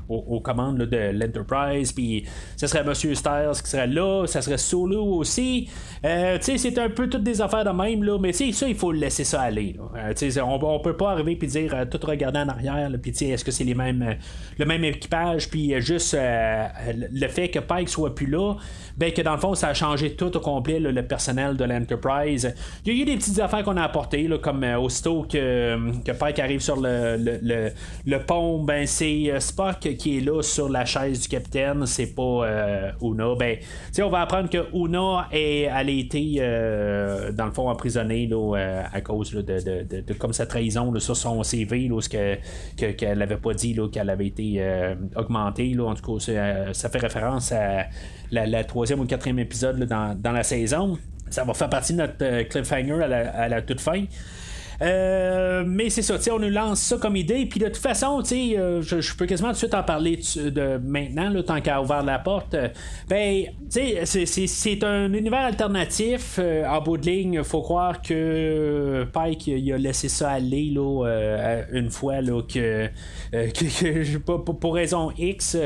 [0.08, 2.24] aux, commandes de l'Enterprise, puis
[2.56, 5.68] ce serait Monsieur Styles qui serait là, ça serait Solo aussi.
[6.04, 8.74] Euh, tu sais, c'est un peu toutes des affaires de même, là, mais ça, il
[8.74, 9.76] faut laisser ça aller.
[9.96, 13.44] Euh, on, on peut pas arriver puis dire euh, tout regarder en arrière, puis est-ce
[13.44, 14.16] que c'est les mêmes,
[14.58, 18.54] le même équipage, puis juste le fait que Pike soit plus là,
[18.96, 22.54] ben que dans le fond, ça a changé tout au complet le personnel de l'Enterprise.
[22.84, 26.12] Il y a eu des petites affaires qu'on a apportées, là, comme aussitôt que, que
[26.12, 27.70] Pike arrive sur le, le,
[28.06, 32.22] le pont, ben c'est Spock qui est là sur la chaise du capitaine, c'est pas
[32.22, 33.34] euh, Una.
[33.34, 33.58] Ben,
[34.00, 38.82] on va apprendre que Una est, a été, euh, dans le fond, emprisonnée là, euh,
[38.92, 42.00] à cause de, de, comme sa trahison sur son CV, là,
[42.76, 44.62] que, qu'elle n'avait pas dit qu'elle avait été
[45.16, 45.74] augmentée.
[45.74, 47.86] Là, en tout cas, ça fait référence à
[48.30, 50.98] la, troisième ou quatrième épisode dans, dans, la saison.
[51.30, 54.04] Ça va faire partie de notre cliffhanger à la toute fin.
[54.82, 57.46] Euh, mais c'est ça, on nous lance ça comme idée.
[57.46, 60.78] Puis de toute façon, euh, je, je, peux quasiment tout de suite en parler de,
[60.78, 62.56] maintenant, là, tant qu'à ouvert la porte.
[63.08, 66.38] ben, c'est un univers alternatif.
[66.38, 70.74] Euh, en bout de ligne, faut croire que Pike il a laissé ça aller
[71.72, 72.88] une fois là, que,
[73.32, 75.56] que, pour, raison X.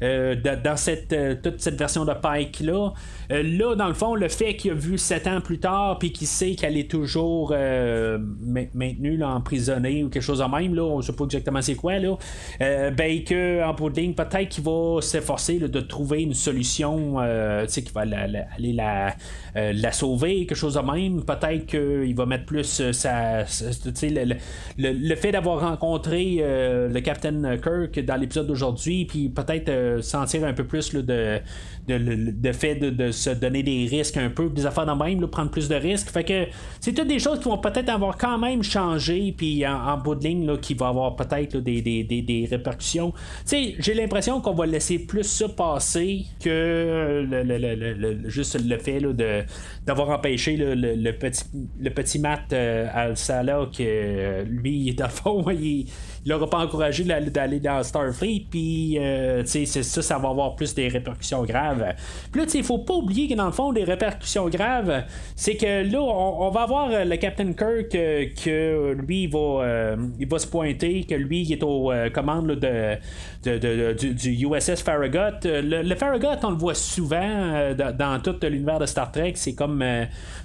[0.00, 2.92] dans cette, toute cette version de Pike là.
[3.30, 6.26] là, dans le fond, le fait qu'il a vu 7 ans plus tard, puis qu'il
[6.26, 11.02] sait qu'elle est toujours maintenu, là, emprisonné ou quelque chose de même, là, on ne
[11.02, 12.16] sait pas exactement c'est quoi, là,
[12.60, 17.92] euh, ben que en bout peut-être qu'il va s'efforcer de trouver une solution euh, qui
[17.94, 19.14] va aller la,
[19.56, 21.22] euh, la sauver, quelque chose de même.
[21.24, 24.34] Peut-être qu'il va mettre plus euh, sa, le,
[24.78, 29.70] le, fait d'avoir rencontré le Captain Kirk dans l'épisode d'aujourd'hui, puis peut-être
[30.02, 31.40] sentir un peu plus de,
[31.88, 35.50] de, de, fait de, se donner des risques un peu, des affaires de même, prendre
[35.50, 36.10] plus de risques.
[36.10, 36.46] Fait que
[36.80, 40.24] c'est toutes des choses qui vont peut-être avoir quand même changé, puis en, bout de
[40.24, 43.12] ligne, là, qui va avoir peut-être des, des, des, des, répercussions.
[43.50, 49.42] J'ai l'impression qu'on va laisser plus ça passer que le, le, juste le fait de,
[49.86, 51.44] d'avoir empêché le, petit,
[51.80, 55.44] le petit Matt euh, Al-Salah, que euh, lui, dans le fond,
[56.24, 60.74] il n'aura pas encouragé d'aller dans Starfleet, puis euh, c'est ça, ça va avoir plus
[60.74, 61.84] des répercussions graves.
[62.32, 65.04] Puis là, il faut pas oublier que dans le fond, des répercussions graves,
[65.36, 69.96] c'est que là, on, va avoir euh, le Captain Kirk euh, que lui, il va,
[70.18, 75.44] il va se pointer, que lui, il est aux commandes de, du, USS Farragut.
[75.44, 79.84] Le, Farragut, on le voit souvent dans, tout l'univers de Star Trek, c'est comme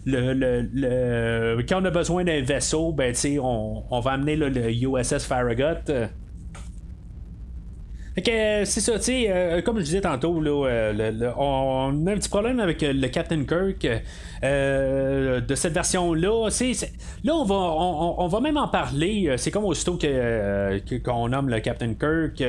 [0.05, 5.25] le, le, quand on a besoin d'un vaisseau, ben, on, on va amener le USS
[5.25, 5.68] Farragut
[8.15, 10.51] Fait que c'est ça, tu sais, comme je disais tantôt, là,
[11.37, 13.87] on a un petit problème avec le Captain Kirk.
[14.41, 16.49] de cette version-là.
[17.23, 19.33] là, on va, on, va même en parler.
[19.37, 19.97] C'est comme aussitôt
[21.05, 22.43] qu'on nomme le Captain Kirk,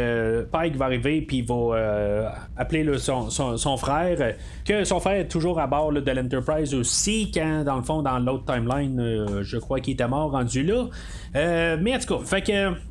[0.50, 5.60] Pike va arriver puis il va appeler son, son, frère, que son frère est toujours
[5.60, 9.94] à bord de l'Enterprise aussi, quand dans le fond, dans l'autre timeline, je crois qu'il
[9.94, 10.86] était mort rendu là.
[11.34, 12.89] mais en tout cas, fait que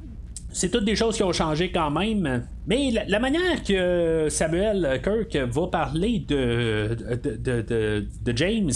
[0.52, 2.44] c'est toutes des choses qui ont changé quand même.
[2.68, 8.72] Mais la, manière que Samuel Kirk va parler de, de, James,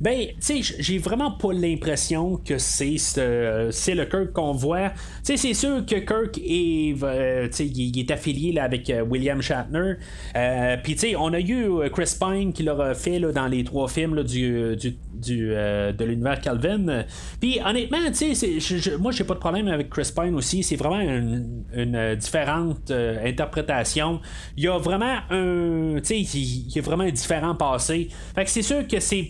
[0.00, 4.90] ben, tu sais, j'ai vraiment pas l'impression que c'est le Kirk qu'on voit.
[4.90, 9.94] Tu sais, c'est sûr que Kirk est, euh, il, est affilié avec euh, William Shatner.
[10.34, 13.62] Euh, Puis, tu sais, on a eu Chris Pine qui l'a fait là, dans les
[13.62, 14.76] trois films du,
[15.20, 17.04] du de l'univers Calvin.
[17.40, 20.62] Puis, honnêtement, tu sais, moi, j'ai pas de problème avec Chris Pine aussi.
[20.62, 24.20] C'est vraiment une, une différente interprétation.
[24.56, 25.96] Il y a vraiment un.
[25.96, 28.08] Tu sais, il y a vraiment un différent passé.
[28.34, 29.28] Fait que c'est sûr que c'est,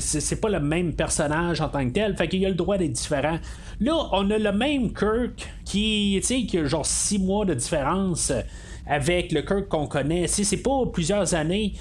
[0.00, 2.16] c'est, pas le même personnage en tant que tel.
[2.16, 3.38] Fait qu'il a le droit d'être différent.
[3.80, 7.54] Là, on a le même Kirk qui, tu sais, qui a genre six mois de
[7.54, 8.32] différence
[8.86, 10.26] avec le Kirk qu'on connaît.
[10.26, 11.74] Si c'est pas plusieurs années,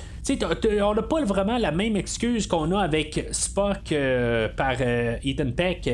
[0.82, 5.51] on n'a pas vraiment la même excuse qu'on a avec Spock euh, par euh, Ethan
[5.55, 5.89] Peck.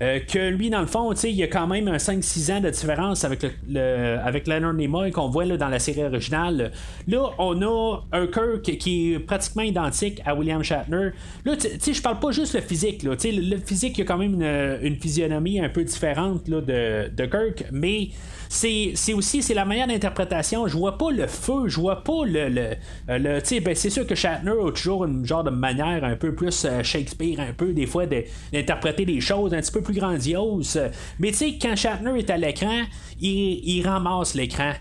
[0.00, 2.70] Euh, que lui, dans le fond, il y a quand même un 5-6 ans de
[2.70, 6.70] différence avec, le, avec Leonard Nimoy qu'on voit là, dans la série originale.
[7.06, 11.10] Là, on a un Kirk qui est pratiquement identique à William Shatner.
[11.44, 13.02] Là, je parle pas juste le physique.
[13.02, 16.60] Là, le, le physique, il y a quand même une, physionomie un peu différente là,
[16.60, 18.10] de, de Kirk, mais
[18.48, 20.66] c'est, aussi c'est la manière d'interprétation.
[20.66, 22.48] Je vois pas le feu, je vois pas le.
[22.48, 22.74] le,
[23.08, 26.64] le ben, c'est sûr que Shatner a toujours une genre de manière un peu plus
[26.64, 30.80] euh, Shakespeare, un peu des fois d'interpréter des choses un petit peu plus grandioses.
[31.18, 32.84] Mais tu sais, quand Shatner est à l'écran,
[33.20, 34.72] il, ramasse l'écran.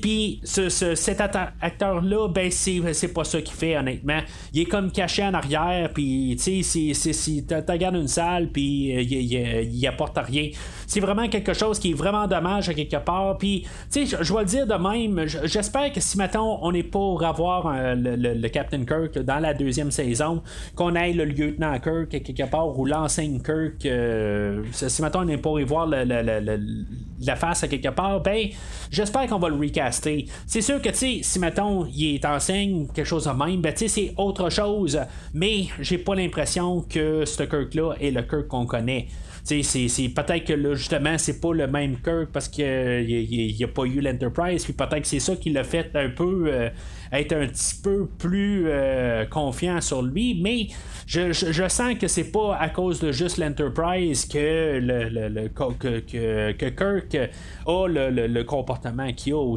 [0.00, 4.20] Puis ce, cet acteur-là, ben c'est pas ça qu'il fait, honnêtement.
[4.54, 8.96] Il est comme caché en arrière, puis tu sais, si tu regardes une salle, puis
[8.96, 10.48] euh, il, il, apporte rien.
[10.86, 13.36] C'est vraiment quelque chose qui est vraiment dommage à quelque part.
[13.38, 16.82] Puis, tu sais, je vais le dire de même, j'espère que si maintenant on est
[16.82, 20.42] pour avoir euh, le, Captain Kirk dans la deuxième saison,
[20.74, 25.36] qu'on ait le lieutenant Kirk quelque part ou l'enseigne Kirk, euh, si maintenant on est
[25.36, 28.48] pour y voir la face à quelque part, ben,
[28.90, 30.26] j'espère qu'on va le recaster.
[30.46, 34.50] C'est sûr que, si mettons, il est enseigne quelque chose de même, ben, c'est autre
[34.50, 34.98] chose,
[35.34, 39.06] mais j'ai pas l'impression que ce Kirk-là est le Kirk qu'on connaît.
[39.48, 44.00] Peut-être que là, justement, c'est pas le même Kirk parce qu'il n'y a, pas eu
[44.00, 46.68] l'Enterprise, puis peut-être que c'est ça qui l'a fait un peu euh,
[47.12, 50.68] être un petit peu plus euh, confiant sur lui, mais
[51.06, 55.98] je, je, sens que c'est pas à cause de juste l'Enterprise que, le, le, que,
[56.00, 57.30] que, que, Kirk
[57.66, 59.56] a le, comportement qu'il a,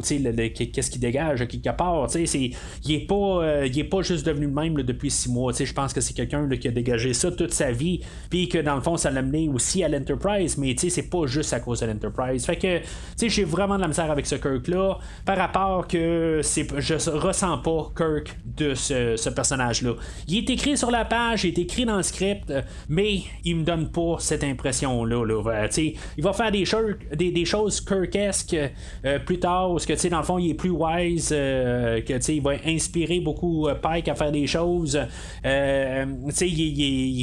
[0.50, 2.08] qu'est-ce qu'il dégage quelque part.
[2.14, 5.52] Il est pas euh, pas juste devenu le même depuis six mois.
[5.52, 8.74] Je pense que c'est quelqu'un qui a dégagé ça toute sa vie, puis que dans
[8.74, 11.86] le fond, ça l'a mené aussi à l'Enterprise, mais c'est pas juste à cause de
[11.86, 12.44] l'Enterprise.
[12.44, 12.80] Fait que
[13.28, 18.36] j'ai vraiment de la misère avec ce Kirk-là, par rapport que je ressens pas Kirk
[18.44, 19.94] de ce, personnage-là.
[20.28, 22.52] Il est écrit sur la page, il est écrit dans le script,
[22.88, 25.24] mais il me donne pas cette impression-là.
[25.24, 25.68] Là.
[26.16, 26.64] il va faire des,
[27.30, 28.56] des, choses Kirkesques
[29.04, 32.42] euh, plus tard, parce que dans le fond, il est plus wise, euh, que il
[32.42, 34.98] va inspirer beaucoup euh, Pike à faire des choses.
[35.44, 36.04] il,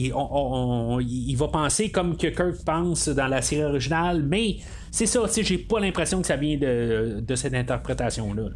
[0.08, 4.58] il, va penser comme que Kirk pense dans la série originale, mais
[4.92, 8.50] c'est ça, j'ai pas l'impression que ça vient de cette interprétation-là.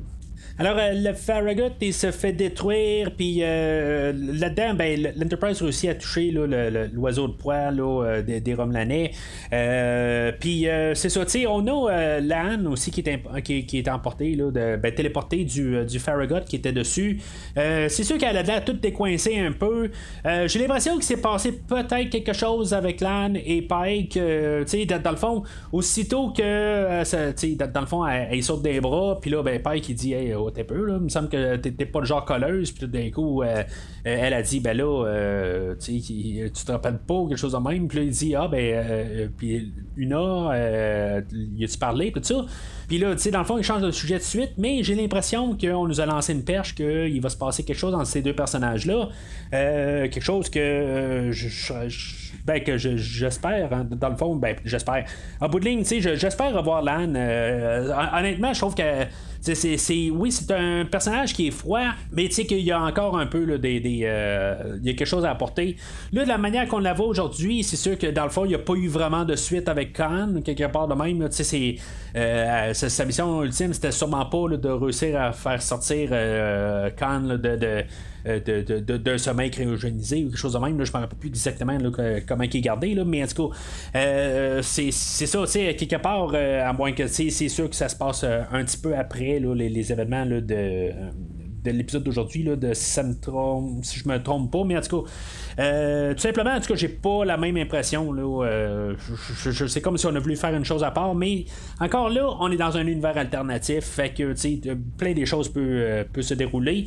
[0.57, 5.95] Alors, euh, le Farragut, il se fait détruire, puis euh, là-dedans, ben, l'Enterprise réussit à
[5.95, 9.11] toucher l'oiseau de proie euh, des, des Romelanais.
[10.39, 14.77] puis, c'est ça, tu on a l'âne aussi qui est, qui, est emporté, là, de,
[14.77, 14.93] ben,
[15.45, 17.19] du, du Farragut qui était dessus.
[17.55, 19.91] c'est sûr qu'elle a l'air toute décoincée un peu.
[20.23, 24.11] J'ai l'impression qu'il s'est passé peut-être quelque chose avec l'âne et Pike.
[24.11, 24.19] tu
[24.67, 29.19] sais, dans, le fond, aussitôt que, tu sais, dans, le fond, elle, saute des bras,
[29.21, 30.95] puis là, ben, Pike, il dit, hey, t'es peu, là.
[30.97, 33.63] Il me semble que t'es pas le genre colleuse, puis tout d'un coup, euh, euh,
[34.03, 37.87] elle a dit, ben là, euh, tu te rappelles pas ou quelque chose de même,
[37.87, 42.45] puis là, il dit, ah, ben, puis Una, y a-tu parlé, tout ça?
[42.87, 44.95] Puis là, tu sais, dans le fond, il change de sujet de suite, mais j'ai
[44.95, 48.21] l'impression qu'on nous a lancé une perche, qu'il va se passer quelque chose entre ces
[48.21, 49.09] deux personnages-là.
[49.51, 51.31] quelque chose que
[52.45, 55.05] ben, que j'espère, hein, dans le fond, ben, j'espère.
[55.41, 57.17] En bout de ligne, tu sais, j'espère revoir l'Anne.
[57.17, 59.05] honnêtement, je trouve que
[60.11, 63.27] oui, c'est un personnage qui est froid, mais tu sais qu'il y a encore un
[63.27, 63.79] peu des.
[63.79, 65.77] des euh, il y a quelque chose à apporter.
[66.13, 68.49] Là, de la manière qu'on la voit aujourd'hui, c'est sûr que dans le fond, il
[68.49, 71.27] n'y a pas eu vraiment de suite avec Khan, quelque part de même.
[72.15, 77.85] Euh, sa mission ultime, c'était sûrement pas de réussir à faire sortir euh, Khan de
[78.27, 80.83] euh, d'un sommeil cryogénisé ou quelque chose de même.
[80.83, 81.77] je ne me rappelle plus exactement
[82.27, 83.55] comment il est gardé, là, mais en tout cas,
[83.95, 88.23] euh, c'est ça, quelque part, euh, à moins que c'est sûr que ça se passe
[88.23, 90.91] un petit peu après les, événements de
[91.63, 94.81] de l'épisode d'aujourd'hui, de si ça me trompe, si je me trompe pas, mais en
[94.81, 98.13] tout cas, tout simplement, en tout cas, j'ai pas la même impression.
[98.13, 98.93] Là,
[99.43, 101.45] je, sais comme si on a voulu faire une chose à part, mais
[101.79, 104.33] encore là, on est dans un univers alternatif, fait que
[104.97, 106.85] plein des choses peuvent peut se dérouler.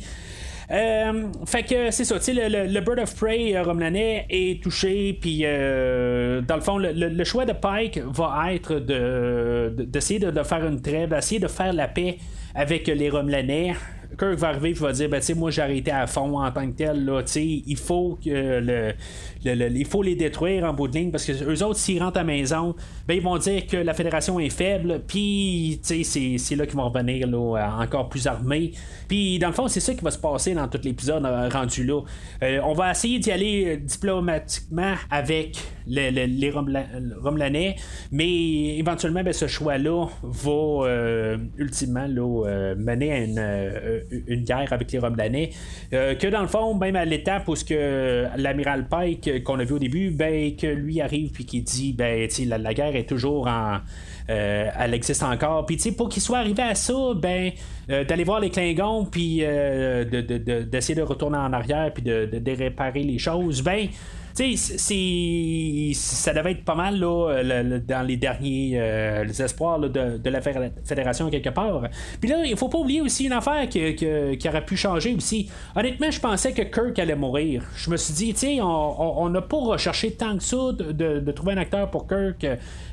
[0.71, 5.17] Euh, fait que c'est ça, tu sais, le, Bird of Prey euh, Romlanais est touché,
[5.19, 10.65] puis euh, dans le fond, le, choix de Pike va être d'essayer de, de, faire
[10.65, 12.17] une trêve, d'essayer de faire la paix
[12.53, 13.73] avec les Romlanais.
[14.19, 16.75] Kirk va arriver et va dire ben, moi j'ai arrêté à fond en tant que
[16.75, 18.93] tel là, il faut que le,
[19.45, 22.21] il faut les détruire en bout de ligne parce que eux autres s'ils rentrent à
[22.21, 22.75] la maison
[23.07, 27.27] ben, ils vont dire que la fédération est faible puis c'est, là qu'ils vont revenir
[27.27, 28.73] là, encore plus armés.
[29.07, 31.85] Puis dans le fond c'est ça qui va se passer dans tout l'épisode euh, rendu
[31.85, 32.01] là.
[32.43, 37.75] Euh, on va essayer d'y aller euh, diplomatiquement avec les, les, Romelanais
[38.11, 44.91] mais éventuellement ben, ce choix là va ultimement là, mener à une une guerre avec
[44.91, 45.51] les Romelanais.
[45.93, 49.73] Euh, que dans le fond, même à l'étape où que l'amiral Pike qu'on a vu
[49.73, 53.47] au début, ben que lui arrive puis qui dit ben la, la guerre est toujours
[53.47, 53.79] en
[54.29, 55.65] euh, elle existe encore.
[55.65, 57.51] Puis, pour qu'il soit arrivé à ça, ben,
[57.89, 63.01] euh, d'aller voir les Klingons, puis d'essayer de, retourner en arrière, puis de, de, réparer
[63.01, 63.87] les choses, ben,
[64.55, 67.43] c'est, ça devait être pas mal là,
[67.79, 71.83] dans les derniers euh, espoirs de, la fédération quelque part.
[72.21, 73.79] Puis là, il faut pas oublier aussi une affaire qui,
[74.47, 75.49] aurait pu changer aussi.
[75.75, 77.63] Honnêtement, je pensais que Kirk allait mourir.
[77.75, 81.57] Je me suis dit, tu on n'a pas recherché tant que ça de, trouver un
[81.57, 82.45] acteur pour Kirk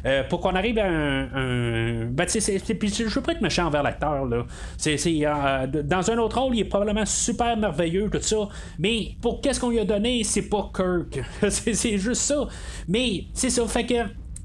[0.05, 2.07] euh, pour qu'on arrive à un.
[2.07, 4.25] Ben, puis je veux pas être méchant envers l'acteur.
[4.25, 4.45] là.
[4.77, 8.49] C'est, euh, dans un autre rôle, il est probablement super merveilleux, tout ça.
[8.79, 11.21] Mais pour qu'est-ce qu'on lui a donné, c'est pas Kirk.
[11.51, 12.49] c'est juste ça.
[12.89, 13.95] Mais c'est ça, fait que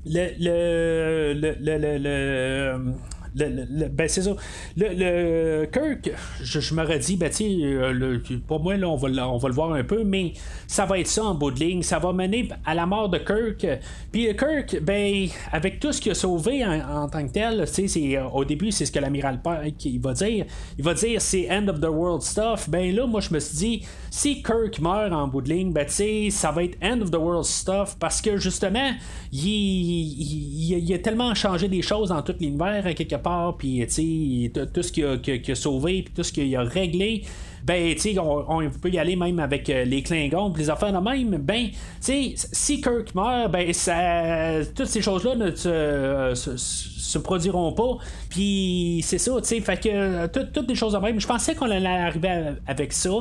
[0.05, 2.93] le, le, le, le, le
[3.35, 4.35] ben c'est ça.
[4.75, 9.47] Le, Kirk, je, je m'aurais dit, ben euh, pour moi, là, on va, on va
[9.49, 10.33] le voir un peu, mais
[10.67, 11.81] ça va être ça en bout de ligne.
[11.83, 13.79] Ça va mener à la mort de Kirk.
[14.11, 18.45] Puis Kirk, ben, avec tout ce qu'il a sauvé en, tant que tel, euh, au
[18.45, 20.45] début, c'est ce que l'amiral Pike il va dire.
[20.77, 22.69] Il va dire c'est end of the world stuff.
[22.69, 25.87] Ben là, moi, je me suis dit, si Kirk meurt en bout de ligne, ben
[25.87, 28.91] ça va être end of the world stuff parce que justement,
[29.31, 33.85] il, il, a tellement changé des choses dans tout l'univers, quelque part, puis
[34.53, 37.23] tout ce qu'il a, sauvé, puis tout ce qu'il a réglé
[37.63, 40.97] ben, tu on, on, peut y aller même avec euh, les Klingons, les affaires de
[40.97, 41.69] même, ben,
[42.03, 47.97] tu si Kirk meurt, ben, ça, toutes ces choses-là ne se, produiront pas.
[48.29, 51.19] Puis c'est ça, tu sais, fait que euh, toutes des choses de même.
[51.19, 53.11] Je pensais qu'on allait arriver avec ça.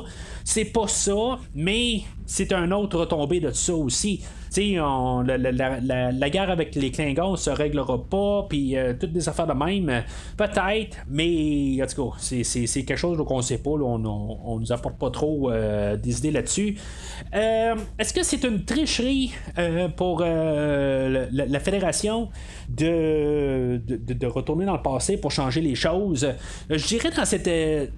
[0.44, 4.22] C'est pas ça, mais c'est un autre retombé de ça aussi.
[4.58, 9.28] On, la, la, la, guerre avec les Klingons se réglera pas, puis euh, toutes des
[9.28, 10.02] affaires de même,
[10.36, 15.10] peut-être, mais en tout c'est quelque chose qu'on sait pas, on, on, nous apporte pas
[15.10, 16.76] trop euh, des idées là-dessus.
[17.32, 19.32] Euh, est-ce que c'est une tricherie
[19.96, 22.28] pour la, fédération?
[22.76, 26.26] De, de, retourner dans le passé pour changer les choses?
[26.68, 27.50] Je dirais dans cette,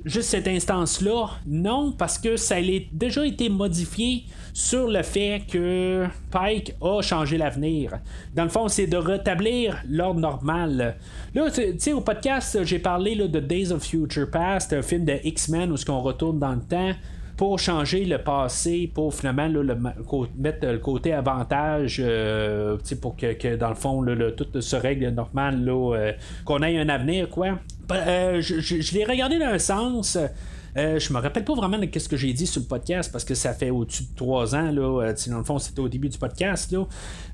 [0.04, 2.61] juste cette instance-là, non, parce que ça a
[2.92, 7.98] déjà été modifié sur le fait que Pike a changé l'avenir.
[8.35, 10.96] Dans le fond, c'est de rétablir l'ordre normal.
[11.35, 15.18] Là, tu sais, au podcast, j'ai parlé de Days of Future Past, un film de
[15.24, 16.92] X-Men où ce qu'on retourne dans le temps
[17.37, 19.49] pour changer le passé, pour finalement
[20.37, 24.05] mettre le côté avantage, euh, pour que, dans le fond,
[24.37, 26.12] tout se règle normal, euh,
[26.45, 27.59] qu'on ait un avenir, quoi.
[27.90, 30.18] Euh, je, je l'ai regardé dans un sens.
[30.76, 33.24] Euh, je me rappelle pas vraiment de ce que j'ai dit sur le podcast parce
[33.24, 34.70] que ça fait au-dessus de trois ans.
[34.70, 36.72] Là, euh, dans le fond, c'était au début du podcast.
[36.72, 36.87] Là.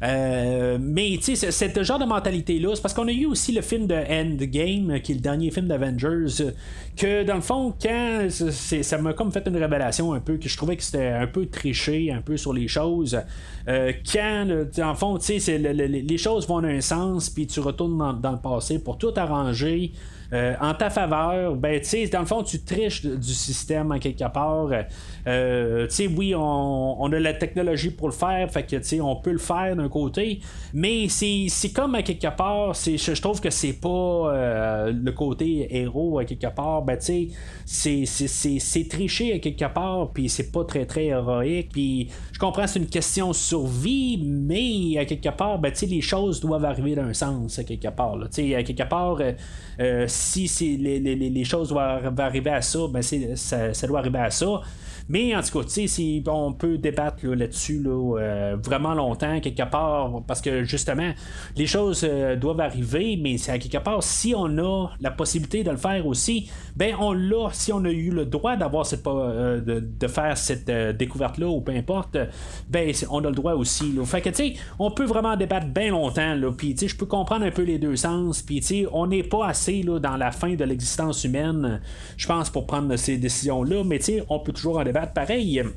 [0.03, 3.63] Euh, mais tu sais, ce genre de mentalité-là, c'est parce qu'on a eu aussi le
[3.63, 6.53] film de Endgame, qui est le dernier film d'Avengers,
[6.97, 10.57] que dans le fond, quand ça m'a comme fait une révélation un peu, que je
[10.57, 13.19] trouvais que c'était un peu triché, un peu sur les choses.
[13.67, 14.47] quand,
[14.77, 18.33] dans le fond, tu sais, les choses vont dans un sens, puis tu retournes dans
[18.33, 19.93] le passé pour tout arranger.
[20.33, 23.99] Euh, en ta faveur, ben, tu sais, dans le fond, tu triches du système en
[23.99, 24.69] quelque part.
[25.27, 29.01] Euh, tu sais, oui, on, a la technologie pour le faire, fait que tu sais,
[29.01, 30.41] on peut le faire d'un côté,
[30.75, 36.19] mais c'est comme à quelque part, je, trouve que c'est pas euh, le côté héros
[36.19, 37.31] à quelque part, ben tu
[37.65, 42.67] sais, c'est triché à quelque part, puis c'est pas très très héroïque, puis je comprends
[42.67, 46.67] c'est une question de survie, mais à quelque part, ben tu sais, les choses doivent
[46.67, 49.19] arriver d'un sens à quelque part, tu sais, à quelque part,
[50.19, 54.31] si les, les, les, choses doivent arriver à ça, ben ça, ça doit arriver à
[54.31, 54.61] ça.
[55.09, 60.41] Mais en tout cas, si on peut débattre là-dessus euh, vraiment longtemps, quelque part, parce
[60.41, 61.13] que justement,
[61.57, 65.71] les choses euh, doivent arriver, mais c'est quelque part, si on a la possibilité de
[65.71, 69.61] le faire aussi, ben on l'a, si on a eu le droit d'avoir cette euh,
[69.61, 72.19] de, faire cette découverte-là, ou peu importe,
[72.69, 73.93] ben on a le droit aussi.
[73.93, 74.05] Là.
[74.05, 77.07] Fait que tu sais, on peut vraiment débattre bien longtemps, puis tu sais, je peux
[77.07, 80.17] comprendre un peu les deux sens, puis tu sais, on n'est pas assez là, dans
[80.17, 81.81] la fin de l'existence humaine,
[82.17, 85.75] je pense, pour prendre ces décisions-là, mais tu sais, on peut toujours en débattre pareil.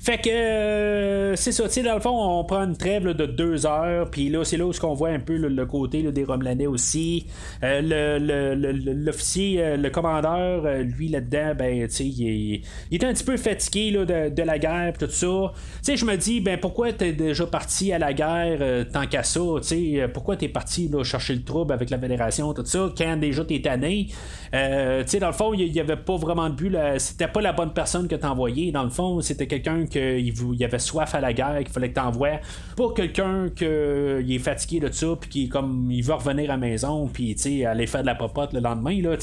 [0.00, 3.26] Fait que euh, c'est ça, tu sais, dans le fond, on prend une trêve de
[3.26, 6.66] deux heures, puis là, c'est là où on voit un peu le côté des Romelanais
[6.66, 7.26] aussi.
[7.62, 8.54] Euh,
[8.94, 12.62] l'officier, euh, le, commandeur, lui là-dedans, ben, tu sais, il,
[12.92, 15.26] est un petit peu fatigué de, la guerre, tout ça.
[15.26, 19.22] Tu sais, je me dis, ben, pourquoi t'es déjà parti à la guerre tant qu'à
[19.22, 23.16] ça, tu sais, pourquoi t'es parti chercher le trouble avec la Fédération, tout ça, quand
[23.16, 24.06] déjà t'es tanné.
[24.06, 24.58] tu
[25.06, 27.72] sais, dans le fond, il n'y avait pas vraiment de but, c'était pas la bonne
[27.72, 31.58] personne que envoyé, dans le fond, c'était quelqu'un qu'il il avait soif à la guerre,
[31.58, 32.40] qu'il fallait que t'envoies.
[32.76, 36.56] Pas quelqu'un qui est fatigué de ça, puis qui comme il veut revenir à la
[36.56, 39.00] maison, puis aller faire de la popote le lendemain.
[39.02, 39.16] Là,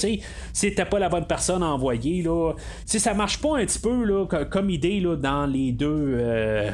[0.53, 2.21] c'était pas la bonne personne à envoyer.
[2.21, 2.53] Là.
[2.85, 6.71] ça marche pas un petit peu là, comme idée là, dans les deux euh,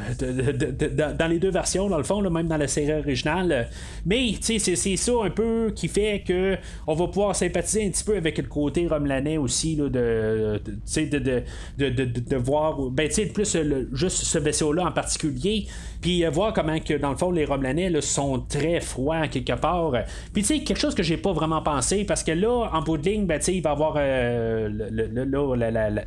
[1.18, 3.70] dans les deux versions, dans le fond, là, même dans la série originale.
[4.06, 6.58] Mais c'est, c'est ça un peu qui fait que
[6.88, 10.62] on va pouvoir sympathiser un petit peu avec le côté Romelanais aussi là, de,
[10.96, 13.51] de, de, de, voir ben, plus
[13.94, 15.68] juste ce vaisseau-là en particulier,
[16.02, 19.94] puis euh, voir comment que dans le fond les Romelanais sont très froids quelque part.
[20.34, 22.98] Puis tu sais, quelque chose que j'ai pas vraiment pensé, parce que là, en bout
[22.98, 24.70] de ligne, ben, il va y avoir euh,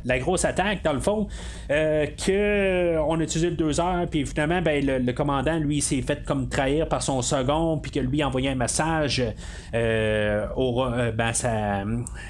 [0.03, 1.27] la, grosse attaque dans le fond,
[1.71, 6.01] euh, que on a utilisé le deux heures, puis finalement, ben, le, commandant, lui, s'est
[6.01, 9.23] fait comme trahir par son second, puis que lui a envoyé un message
[9.71, 10.49] ben,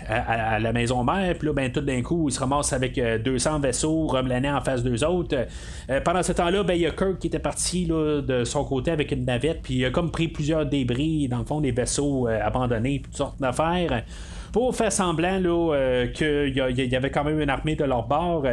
[0.07, 3.59] à, la maison mère, puis là, ben, tout d'un coup, il se ramasse avec 200
[3.59, 5.47] vaisseaux Romelanais en face d'eux autres.
[6.03, 7.54] Pendant ce temps-là, ben, il y a Kirk qui était parti
[7.87, 11.45] de son côté avec une navette, puis il a comme pris plusieurs débris, dans le
[11.45, 14.03] fond, des vaisseaux euh, abandonnés, toutes sortes d'affaires
[14.51, 18.45] pour faire semblant euh, qu'il y, avait quand même une armée de leur bord.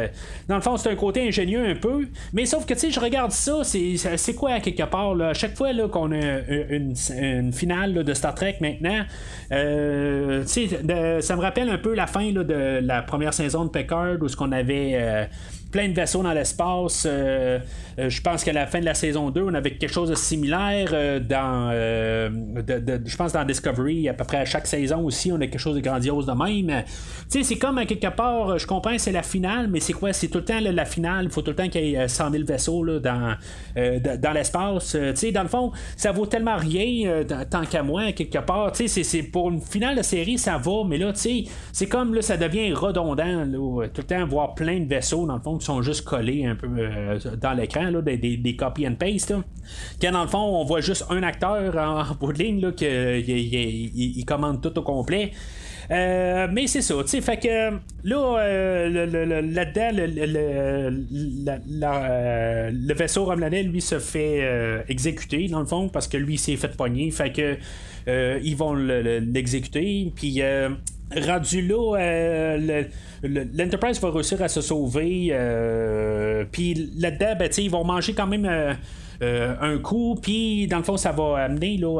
[0.49, 2.99] Dans le fond, c'est un côté ingénieux un peu, mais sauf que tu sais, je
[2.99, 6.39] regarde ça, c'est quoi quelque part là, à chaque fois qu'on a
[6.69, 9.05] une, finale de Star Trek maintenant,
[9.49, 14.35] ça me rappelle un peu la fin de la première saison de Picard où ce
[14.35, 15.29] qu'on avait
[15.73, 17.05] plein de vaisseaux dans l'espace.
[17.09, 17.59] Euh,
[17.99, 20.15] euh, je pense qu'à la fin de la saison 2, on avait quelque chose de
[20.15, 21.71] similaire euh, dans.
[21.73, 25.75] je pense dans Discovery, à peu près à chaque saison aussi, on a quelque chose
[25.75, 26.83] de grandiose de même.
[27.29, 30.13] Tu sais, c'est comme à quelque part, je comprends, c'est la finale, mais c'est quoi?
[30.13, 31.25] C'est tout le temps la finale.
[31.25, 33.35] Il faut tout le temps qu'il y ait 100 000 vaisseaux là, dans,
[33.75, 34.91] dans l'espace.
[34.91, 38.71] tu sais, dans le fond, ça vaut tellement rien tant qu'à moi, quelque part.
[38.73, 41.87] Tu sais, c'est pour une finale de série, ça va, mais là, tu sais, c'est
[41.87, 43.43] comme là, ça devient redondant,
[43.91, 46.67] tout le temps voir plein de vaisseaux, dans le fond, sont juste collés un peu
[46.77, 49.33] euh, dans l'écran, des, des, copy and paste.
[50.01, 54.25] Quand dans le fond, on voit juste un acteur en, bout de ligne, là, il,
[54.25, 55.31] commande tout au complet.
[55.91, 57.71] Euh, mais c'est ça, tu sais, fait que
[58.03, 59.89] là, euh, là-dedans,
[62.71, 66.75] le, vaisseau Romelanais, lui, se fait exécuter, dans le fond, parce que lui, s'est fait
[66.75, 67.57] pogner, fait que
[68.41, 70.41] ils vont l'exécuter, puis
[71.21, 72.57] rendu là,
[73.23, 75.27] l'Enterprise va réussir à se sauver.
[75.31, 78.45] Euh, puis là-dedans, ben, ils vont manger quand même
[79.23, 81.99] euh, un coup, puis dans le fond, ça va amener là,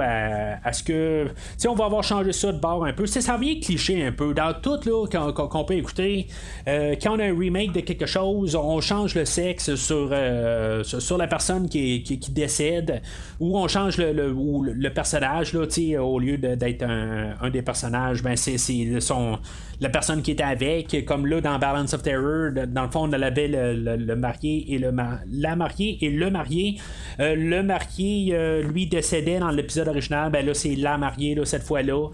[0.63, 1.28] à, ce que.
[1.59, 3.05] Tu on va avoir changé ça de bord un peu.
[3.05, 4.34] ça vient cliché un peu.
[4.34, 6.28] Dans tout là, qu'on, peut écouter,
[6.67, 10.84] euh, quand on a un remake de quelque chose, on change le sexe sur, euh,
[10.84, 13.01] sur la personne qui, qui, décède,
[13.39, 15.65] ou on change le, le, personnage, là,
[16.01, 18.57] au lieu d'être un, des personnages, ben c'est,
[18.99, 19.39] son,
[19.84, 23.11] la personne qui était avec, comme là dans Balance of Terror, dans le fond, on
[23.11, 24.93] avait le, marié et le
[25.29, 26.77] la mariée et le marié.
[27.19, 30.31] le marié, lui, décédait dans l'épisode original.
[30.31, 32.09] Ben là, c'est la mariée, là, cette fois-là.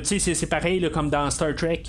[0.00, 1.84] tu sais, c'est pareil, comme dans Star Trek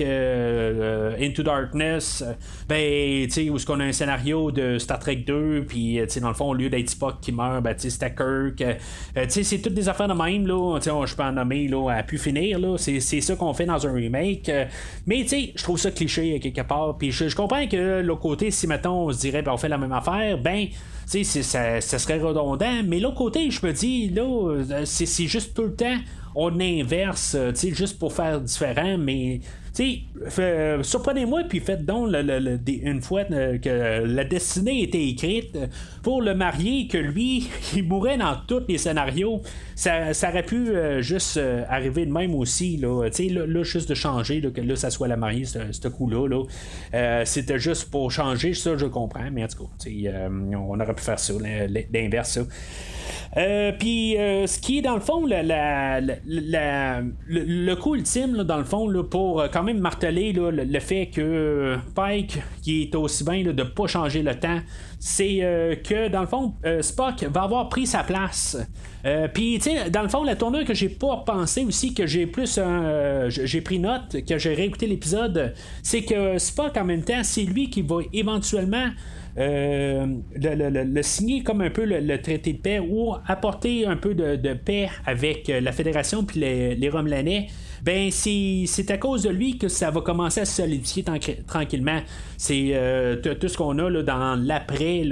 [1.20, 2.24] Into Darkness.
[2.70, 6.10] ben, tu sais, où est-ce qu'on a un scénario de Star Trek 2, puis, tu
[6.10, 8.56] sais, dans le fond, au lieu d'être Spock qui meurt, ben, tu c'était Kirk.
[8.56, 10.80] tu sais, c'est toutes des affaires de même, là.
[10.80, 12.78] Tu sais, je peux en nommer, là, à pu finir, là.
[12.78, 14.29] C'est ça qu'on fait dans un remake.
[15.06, 16.98] Mais, tu sais, je trouve ça cliché, quelque part.
[16.98, 19.78] Puis, je, comprends que, l'autre côté, si, maintenant on se dirait, ben, on fait la
[19.78, 20.68] même affaire, ben,
[21.10, 22.84] tu sais, ça, ça serait redondant.
[22.86, 25.98] Mais l'autre côté, je me dis, là, c'est juste tout le temps
[26.36, 29.42] on inverse, tu sais, juste pour faire différent, mais
[30.40, 35.58] euh, surprenez-moi, puis faites donc une fois euh, que la destinée était écrite
[36.04, 39.42] pour le marier, que lui, il mourrait dans tous les scénarios.
[39.76, 44.42] Ça, aurait pu euh, juste arriver de même aussi, là, là, là, juste de changer,
[44.42, 46.28] que là, ça soit la mariée, ce coup-là.
[46.28, 47.24] Là.
[47.26, 51.20] C'était juste pour changer, ça, je comprends, mais en tout cas, on aurait pu faire
[51.20, 51.34] ça,
[51.92, 52.42] l'inverse, ça.
[53.38, 55.36] Euh, puis, euh, ce qui est dans le fond, le,
[57.76, 62.84] coup ultime, dans le fond, pour euh, quand même marteler le, fait que Pike, qui
[62.84, 64.60] est aussi bien de ne pas changer le temps,
[65.00, 68.58] c'est que dans le fond, Spock va avoir pris sa place.
[69.34, 72.26] Puis, tu sais, dans le fond, la tournure que j'ai pas pensé aussi, que j'ai
[72.26, 72.60] plus.
[73.30, 75.54] j'ai pris note, que j'ai réécouté l'épisode,
[75.84, 78.90] c'est que Spock, en même temps, c'est lui qui va éventuellement
[79.40, 84.54] euh, le, signer comme un peu le, traité de paix ou apporter un peu de,
[84.54, 87.48] paix avec euh, la Fédération puis les, les Romelanais
[87.82, 91.06] ben c'est à cause de lui que ça va commencer à se solidifier
[91.48, 92.02] tranquillement.
[92.36, 95.04] C'est euh, tout ce qu'on a là, dans l'après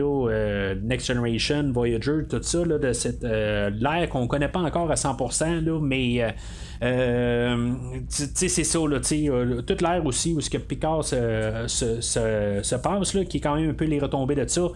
[0.83, 5.63] Next Generation, Voyager, tout ça, là, de cette l'ère qu'on connaît pas encore à 100%,
[5.63, 6.35] là, mais
[6.83, 7.73] euh,
[8.09, 13.25] c'est ça, là, euh, toute l'ère aussi où ce que Picard se, se, passe, là,
[13.25, 14.67] qui est quand même un peu les retombées de ça.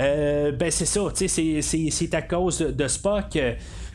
[0.00, 3.38] Euh, ben c'est ça, c'est à cause de, Spock.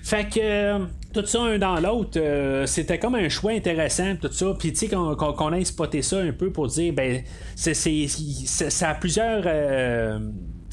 [0.03, 0.79] Fait que
[1.13, 2.19] tout ça un dans l'autre,
[2.65, 4.53] c'était comme un choix intéressant, tout ça.
[4.59, 7.21] Puis tu sais, qu'on ait spoté ça un peu pour dire, ben,
[7.55, 9.47] c'est ça a plusieurs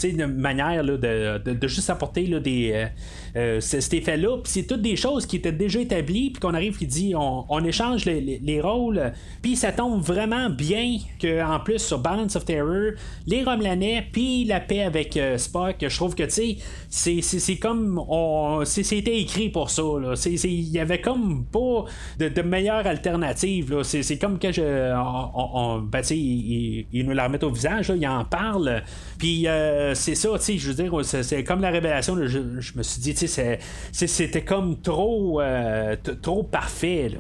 [0.03, 2.89] une manière là, de, de, juste apporter là, des,
[3.37, 4.39] euh, euh, cet effet-là.
[4.43, 7.45] Puis c'est toutes des choses qui étaient déjà établies, puis qu'on arrive qui dit on,
[7.49, 9.12] on échange les, les, rôles,
[9.43, 12.93] puis ça tombe vraiment bien qu'en plus sur Balance of Terror,
[13.26, 16.59] les Romelanais, puis la paix avec euh, Spock, je trouve que tu
[16.89, 19.83] sais, c'est comme on, c'était écrit pour ça.
[20.26, 21.85] Il y avait comme pas
[22.18, 23.83] de, meilleure alternative.
[23.83, 28.07] C'est comme que je, on, ben, il, il, nous la remet au visage, là, il
[28.07, 28.83] en parle,
[29.18, 29.47] puis
[29.95, 32.39] c'est ça, je veux dire, c'est comme la révélation, je,
[32.76, 37.18] me suis dit, c'était comme trop, euh, trop parfait, là.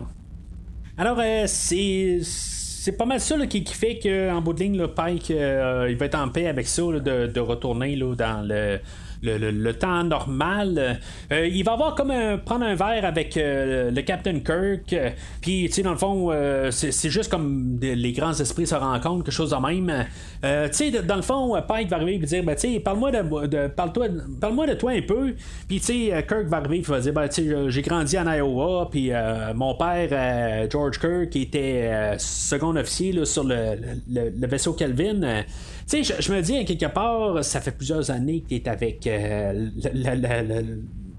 [0.96, 5.86] Alors, euh, c'est c'est pas mal ça qui, fait qu'en bout de ligne, Pike euh,
[5.90, 8.80] il va être en paix avec ça de, de, retourner là, dans le
[9.22, 10.98] le, temps normal.
[11.32, 14.94] Euh, il va avoir comme un, prendre un verre avec euh, le Captain Kirk.
[15.40, 19.24] Puis, tu sais, dans le fond, euh, c'est juste comme les grands esprits se rencontrent,
[19.24, 20.06] quelque chose de même.
[20.42, 23.68] tu sais, dans le fond, Pike va arriver et dire, ben, tu sais, parle-moi de,
[23.68, 24.06] parle-toi,
[24.40, 25.34] parle-moi de toi un peu.
[25.68, 28.30] Puis, tu sais, Kirk va arriver et va dire, ben, tu sais, j'ai grandi en
[28.30, 28.88] Iowa.
[28.90, 29.10] Puis,
[29.54, 33.76] mon père, George Kirk, était second officier sur le,
[34.10, 35.44] le, vaisseau Kelvin.
[35.90, 39.70] Sais, je, me dis, quelque part, ça fait plusieurs années que tu es avec euh,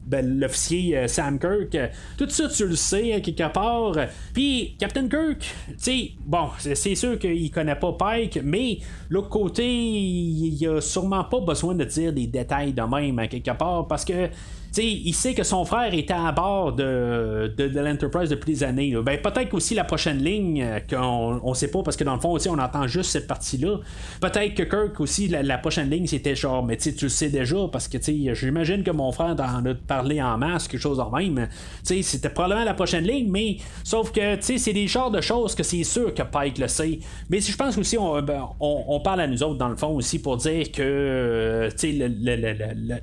[0.06, 1.78] ben, l'officier euh, Sam Kirk.
[2.18, 3.98] Tout ça, tu le sais, quelque part.
[4.34, 8.78] Puis, Captain Kirk, tu sais, bon, c'est sûr qu'il connaît pas Pike, mais
[9.10, 13.88] l'autre côté, il a sûrement pas besoin de dire des détails de même, quelque part,
[13.90, 14.30] parce que
[14.78, 18.96] il sait que son frère était à bord de, de, l'Enterprise depuis des années.
[19.04, 22.22] Ben, peut-être aussi la prochaine ligne, euh, qu'on on sait pas, parce que dans le
[22.22, 23.80] fond, on entend juste cette partie-là.
[24.22, 27.88] Peut-être que Kirk aussi, la, prochaine ligne, c'était genre, mais tu le sais déjà, parce
[27.88, 27.98] que
[28.34, 31.48] j'imagine que mon frère en a parlé en masse, quelque chose en même.
[31.84, 35.84] C'était probablement la prochaine ligne, mais sauf que c'est des genres de choses que c'est
[35.84, 37.00] sûr que Pike le sait.
[37.30, 39.96] Mais si je pense aussi, ben, on, on, parle à nous autres, dans le fond,
[39.96, 41.70] aussi, pour dire que euh,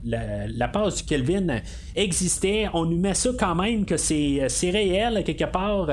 [0.05, 1.58] la, la passe du Kelvin
[1.97, 2.67] existait.
[2.73, 5.91] On nous met ça quand même que c'est réel quelque part.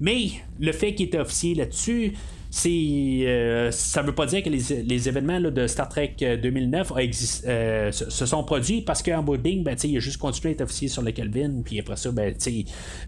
[0.00, 2.14] Mais le fait qu'il est officier là-dessus,
[2.50, 7.06] c'est euh, ça veut pas dire que les, événements de Star Trek 2009 euh,
[7.46, 10.52] euh, se, sont produits parce qu'en bout de ligne, ben, il a juste continué à
[10.52, 12.34] être officier sur le Kelvin, puis après ça, ben,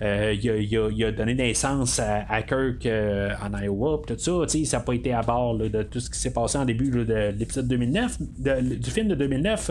[0.01, 5.23] il, a, donné naissance à, Kirk en Iowa, tout ça, ça n'a pas été à
[5.23, 9.15] bord de tout ce qui s'est passé en début de l'épisode 2009, du film de
[9.15, 9.71] 2009,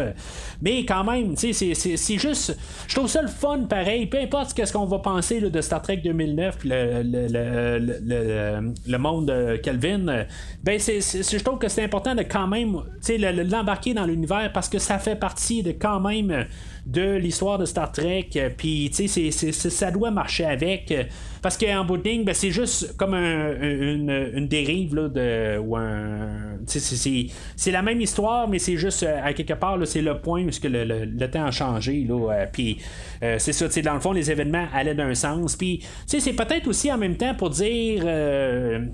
[0.61, 2.57] mais quand même, c'est juste,
[2.88, 5.97] je trouve ça le fun pareil, peu importe ce qu'on va penser de Star Trek
[5.97, 10.26] 2009, le, le, le, le monde Kelvin,
[10.64, 14.80] ben c'est, je trouve que c'est important de quand même l'embarquer dans l'univers parce que
[14.80, 16.45] ça fait partie de quand même
[16.86, 18.30] de l'histoire de Star Trek.
[18.57, 20.93] Puis, tu sais, ça doit marcher avec.
[21.41, 26.57] Parce qu'en bout de ben, c'est juste comme une, dérive de, ou un.
[26.65, 31.25] C'est la même histoire, mais c'est juste à quelque part, c'est le point où le,
[31.27, 32.05] temps a changé.
[32.07, 32.80] Là, puis
[33.23, 35.55] euh, c'est ça, dans le fond, les événements allaient d'un sens.
[35.55, 38.86] Puis, c'est peut-être aussi en même temps pour dire, euh,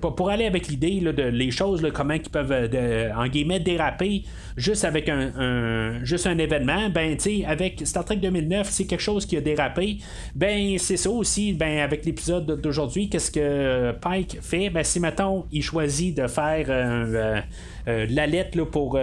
[0.00, 4.24] pour aller avec l'idée de les choses, comment ils peuvent, euh, en guillemets, déraper
[4.56, 6.90] juste avec un, juste un événement.
[6.90, 7.09] Ben,
[7.46, 9.98] avec Star Trek 2009, c'est quelque chose qui a dérapé.
[10.34, 11.52] Ben, c'est ça aussi.
[11.52, 14.70] Ben, avec l'épisode d'aujourd'hui, qu'est-ce que Pike fait?
[14.70, 17.44] Ben, si, mettons, il choisit de faire
[17.86, 18.98] la lettre pour,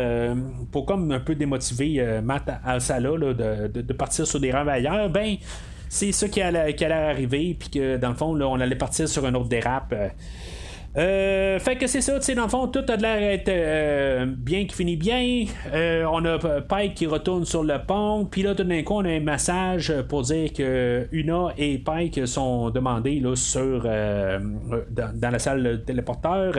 [0.72, 5.38] pour comme un peu démotiver Matt Alsala de, de, partir sur des ailleurs, ben
[5.90, 8.76] c'est ça qui allait, qui allait arriver, puis que dans le fond, là, on allait
[8.76, 9.94] partir sur un autre dérape.
[10.98, 14.26] Euh, fait que c'est ça, tu sais, dans le fond, tout a l'air d'être euh,
[14.26, 15.46] bien qui finit bien.
[15.74, 19.06] Euh, on a Pike qui retourne sur le pont, puis là, tout d'un coup, on
[19.06, 25.40] a un massage pour dire que Una et Pike sont demandés là, sur, dans, la
[25.40, 26.54] salle de téléporteur.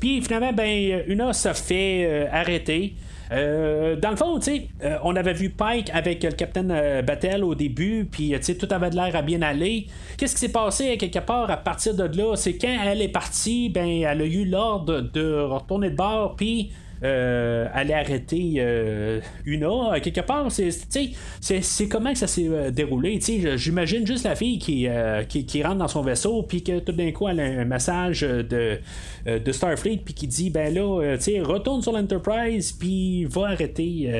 [0.00, 2.94] Puis finalement, ben, Una se fait arrêter.
[3.32, 7.54] Euh, dans le fond, euh, on avait vu Pike avec le Capitaine euh, Battle au
[7.54, 9.86] début, puis tout avait l'air à bien aller.
[10.16, 12.36] Qu'est-ce qui s'est passé quelque part à partir de là?
[12.36, 16.70] C'est quand elle est partie, ben, elle a eu l'ordre de retourner de bord, puis
[17.02, 20.00] euh, aller arrêter euh, Una.
[20.00, 23.20] Quelque part, c'est, c'est, comment ça s'est euh, déroulé.
[23.56, 24.88] J'imagine juste la fille qui,
[25.28, 28.78] qui, rentre dans son vaisseau, puis que tout d'un coup, elle a un message de,
[29.26, 34.10] de Starfleet, puis qui dit ben là, retourne sur l'Enterprise, puis va arrêter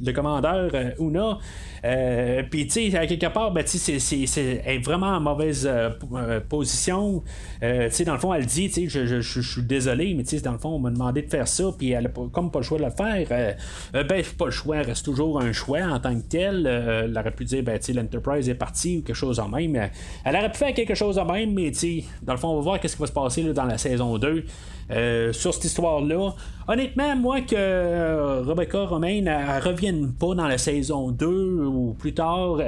[0.00, 1.38] le commandeur Una.
[1.84, 7.22] Euh, puis, tu sais, à quelque part, ben, c'est vraiment en mauvaise euh, euh, position.
[7.60, 10.36] tu sais, dans le fond, elle dit, tu sais, je, je, suis désolé, mais tu
[10.36, 12.60] sais, dans le fond, on m'a demandé de faire ça, puis elle a comme pas
[12.60, 13.56] le choix de le faire.
[13.92, 16.66] ben, pas le choix, reste toujours un choix en tant que tel.
[16.66, 19.90] elle aurait pu dire, ben, tu sais, l'Enterprise est partie ou quelque chose en même.
[20.24, 22.56] Elle aurait pu faire quelque chose en même, mais tu sais, dans le fond, on
[22.56, 24.44] va voir qu'est-ce qui va se passer là, dans la saison 2.
[24.92, 26.34] Euh, sur cette histoire-là.
[26.66, 32.14] Honnêtement, moi que euh, Rebecca Romaine ne revienne pas dans la saison 2 ou plus
[32.14, 32.58] tard,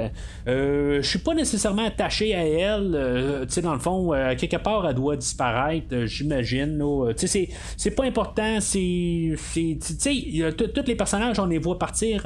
[0.47, 3.45] euh, je suis pas nécessairement attaché à elle.
[3.47, 6.81] tu sais, dans le fond, quelque part, elle doit disparaître, j'imagine.
[7.17, 8.59] Tu sais, c'est pas important.
[8.59, 12.25] Tu sais, tous les personnages, on les voit partir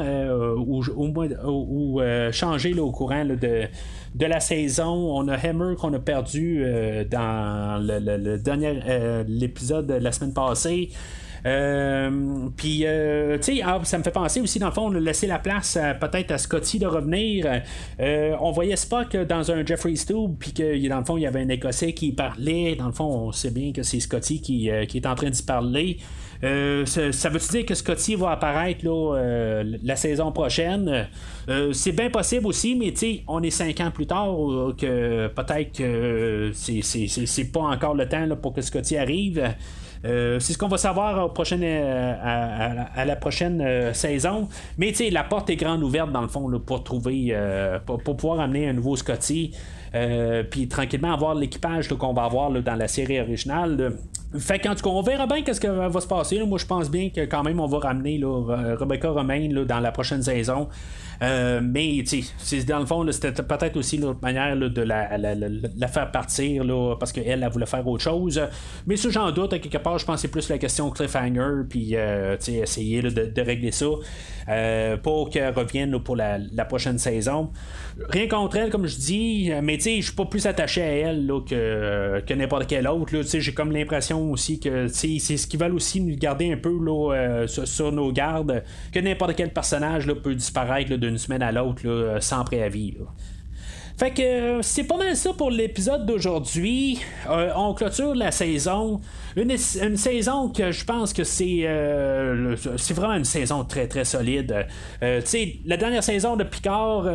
[0.57, 3.67] ou, ou, changer au courant de
[4.15, 4.93] de la saison.
[5.17, 10.33] On a Hammer qu'on a perdu euh, dans le, dernier euh, l'épisode de la semaine
[10.33, 10.89] passée.
[11.45, 12.85] Euh, puis, tu
[13.41, 15.77] sais, ah, ça me fait penser aussi, dans le fond, on a laissé la place
[16.01, 17.61] peut-être à Scotty de revenir.
[17.99, 21.41] on voyait Spock dans un Jeffrey's Tube, puis que dans le fond, il y avait
[21.41, 22.75] un Écossais qui parlait.
[22.75, 25.43] Dans le fond, on sait bien que c'est Scotty qui, qui, est en train d'y
[25.43, 25.97] parler.
[26.43, 31.07] Euh, ça, veut-tu dire que Scotty va apparaître euh, la saison prochaine?
[31.49, 32.93] Euh, c'est bien possible aussi, mais
[33.27, 34.27] on est cinq ans plus tard
[34.77, 39.41] que peut-être que c'est pas encore le temps pour que Scotty arrive.
[40.03, 44.47] c'est ce qu'on va savoir à, la prochaine saison.
[44.77, 47.35] Mais la porte est grande ouverte dans le fond pour trouver,
[47.85, 49.53] pour, pouvoir amener un nouveau Scotty.
[50.49, 53.93] Puis tranquillement avoir l'équipage qu'on va avoir dans la série originale.
[54.37, 56.43] Fait qu'en tout cas, on verra bien qu'est-ce qui va se passer.
[56.43, 60.21] Moi, je pense bien que quand même, on va ramener Rebecca Romain dans la prochaine
[60.21, 60.67] saison.
[61.21, 62.03] Euh, mais
[62.67, 67.43] dans le fond, c'était peut-être aussi l'autre manière de la, faire partir là, parce qu'elle,
[67.43, 68.41] elle voulait faire autre chose.
[68.85, 71.95] Mais ça, j'en doute, quelque part, je pense que c'est plus la question cliffhanger, puis
[71.95, 73.85] euh, essayer de, régler ça
[74.49, 77.51] euh, pour qu'elle revienne pour la, prochaine saison.
[78.09, 82.21] Rien contre elle, comme je dis, mais je suis pas plus attaché à elle que,
[82.25, 83.13] que n'importe quel autre.
[83.23, 87.45] J'ai comme l'impression aussi que c'est ce qu'ils veulent aussi nous garder un peu là,
[87.47, 92.19] sur, nos gardes, que n'importe quel personnage là, peut disparaître d'une semaine à l'autre euh,
[92.19, 92.95] sans préavis.
[93.97, 96.99] Fait que euh, c'est pas mal ça pour l'épisode d'aujourd'hui.
[97.29, 99.01] Euh, on clôture la saison.
[99.35, 101.67] Une, saison que je pense que c'est
[102.77, 104.67] c'est vraiment une saison très très solide.
[105.01, 107.05] tu la dernière saison de Picard,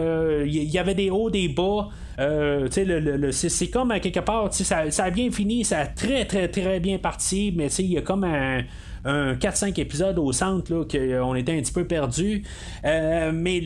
[0.44, 1.88] il y, avait des hauts, des bas.
[2.18, 6.80] C'est comme à quelque part, ça, ça a bien fini, ça a très très très
[6.80, 8.62] bien parti, mais il y a comme un
[9.04, 12.44] un 4-5 épisodes au centre, là, qu'on était un petit peu perdu.
[12.84, 13.60] mais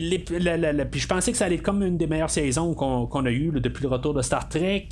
[0.91, 3.51] puis je pensais que ça allait être comme une des meilleures saisons qu'on, a eues
[3.55, 4.89] depuis le retour de Star Trek.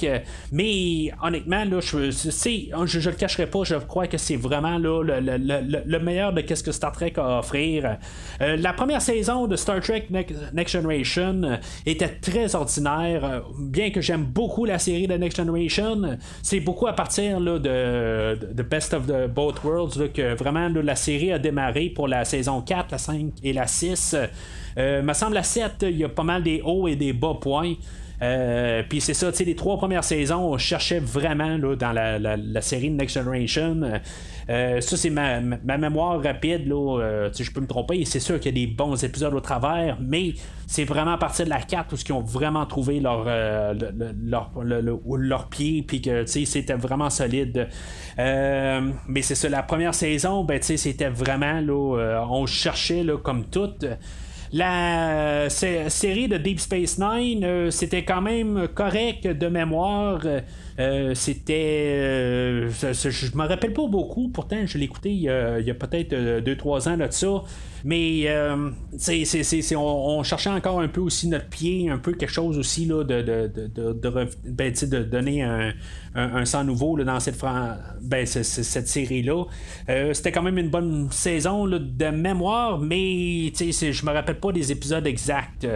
[0.52, 5.04] mais honnêtement, là, je, je, je le cacherai pas, je crois que c'est vraiment là,
[5.04, 7.98] le, meilleur de ce que Star Trek a à offrir.
[8.40, 14.66] la première saison de Star Trek Next Generation était très ordinaire, bien que j'aime beaucoup
[14.66, 16.18] la série de Next Generation.
[16.44, 20.96] C'est beaucoup à partir là, de, de, Best of the Both Worlds que vraiment la
[20.96, 24.16] série a démarré pour la saison 4, la 5 et la 6.
[24.78, 27.38] Euh, me semble la 7, il y a pas mal des hauts et des bas
[27.40, 27.74] points.
[28.22, 31.92] Euh, puis c'est ça, tu sais, les trois premières saisons, on cherchait vraiment là, dans
[31.92, 33.82] la, série Next Generation.
[34.50, 35.40] Euh, ça, c'est ma,
[35.78, 36.68] mémoire rapide.
[36.68, 38.06] Là, euh, je peux me tromper.
[38.06, 40.34] C'est sûr qu'il y a des bons épisodes au travers, mais
[40.68, 44.52] c'est vraiment à partir de la 4 où ils ont vraiment trouvé leur, leur,
[45.18, 47.68] leur, pied, puis que c'était vraiment solide.
[48.18, 53.74] mais c'est ça, la première saison, ben, c'était vraiment, là, on cherchait là, comme tout.
[54.54, 60.22] La série de Deep Space Nine, euh, c'était quand même correct de mémoire.
[60.80, 62.68] Euh, c'était.
[62.70, 67.08] je me rappelle pas beaucoup, pourtant je écouté il y a, peut-être 2-3 ans là,
[67.08, 67.44] de ça.
[67.86, 68.28] Mais
[68.98, 73.04] c'est, on, cherchait encore un peu aussi notre pied, un peu quelque chose aussi là,
[73.04, 75.72] de, de, de, de, ben, de donner un,
[76.16, 77.40] un, sang nouveau là, dans cette,
[78.02, 79.46] ben, cette série-là.
[79.90, 84.72] Euh, c'était quand même une bonne saison de mémoire, mais je me rappelle pas des
[84.72, 85.68] épisodes exacts.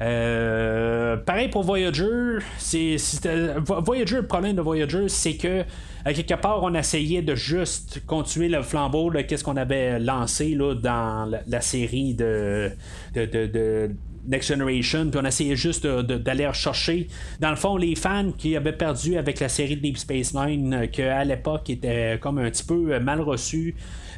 [0.00, 2.38] Euh, pareil pour Voyager.
[2.58, 2.96] C'est,
[3.64, 5.64] Voyager, le problème de Voyager, c'est que
[6.06, 10.54] à quelque part, on essayait de juste continuer le flambeau de qu'est-ce qu'on avait lancé
[10.54, 12.70] là, dans la, série de,
[13.14, 13.90] de
[14.28, 17.08] Next Generation, puis on essayait juste d'aller rechercher,
[17.40, 20.74] dans le fond, les fans qui avaient perdu avec la série de Deep Space Nine,
[20.74, 23.74] euh, qu'à l'époque était comme un petit peu euh, mal reçu.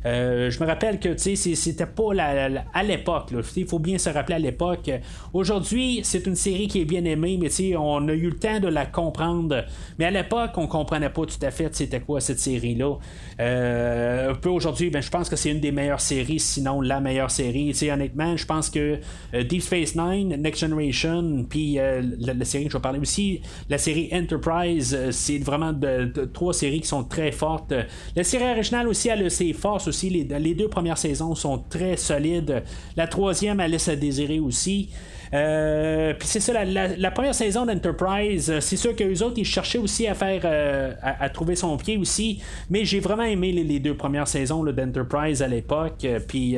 [0.06, 3.32] Euh, je me rappelle que c'était pas la, à l'époque.
[3.56, 4.90] Il faut bien se rappeler à l'époque.
[5.32, 8.68] Aujourd'hui, c'est une série qui est bien aimée, mais on a eu le temps de
[8.68, 9.64] la comprendre.
[9.98, 12.96] Mais à l'époque, on comprenait pas tout à fait c'était quoi cette série-là.
[13.40, 17.00] Euh, un peu aujourd'hui, ben, je pense que c'est une des meilleures séries, sinon la
[17.00, 17.74] meilleure série.
[17.90, 18.98] honnêtement, je pense que
[19.34, 23.78] euh, Deep Space Nine, Next Generation, puis la, série que je vais parler aussi, la
[23.78, 27.74] série Enterprise, c'est vraiment de, trois séries qui sont très fortes.
[28.16, 30.10] La série originale aussi, elle a ses forces aussi.
[30.10, 32.62] Les, deux premières saisons sont très solides.
[32.96, 34.90] La troisième, elle laisse à désirer aussi.
[35.34, 39.44] Euh, puis c'est ça, la, première saison d'Enterprise, euh, c'est sûr que les autres, ils
[39.44, 42.40] cherchaient aussi à faire, euh, à, trouver son pied aussi.
[42.70, 46.06] Mais j'ai vraiment aimé les, deux premières saisons d'Enterprise à l'époque.
[46.26, 46.56] Puis.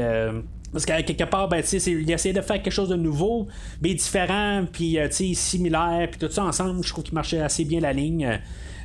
[0.73, 3.49] parce qu'à quelque part, ben, il essayait de faire quelque chose de nouveau,
[3.83, 4.99] mais différent, puis
[5.35, 8.41] similaire, puis tout ça ensemble, je trouve qu'il marchait assez bien la ligne.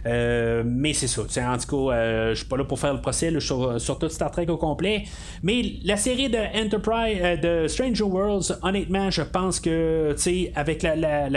[0.05, 1.21] Euh, mais c'est ça.
[1.21, 4.09] En tout cas, euh, je suis pas là pour faire le procès sur, sur, tout
[4.09, 5.03] Star Trek au complet.
[5.41, 10.51] Mais la série de Enterprise, euh, de Stranger Worlds, honnêtement, je pense que, tu sais,
[10.55, 11.29] avec la, la,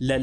[0.00, 0.18] la,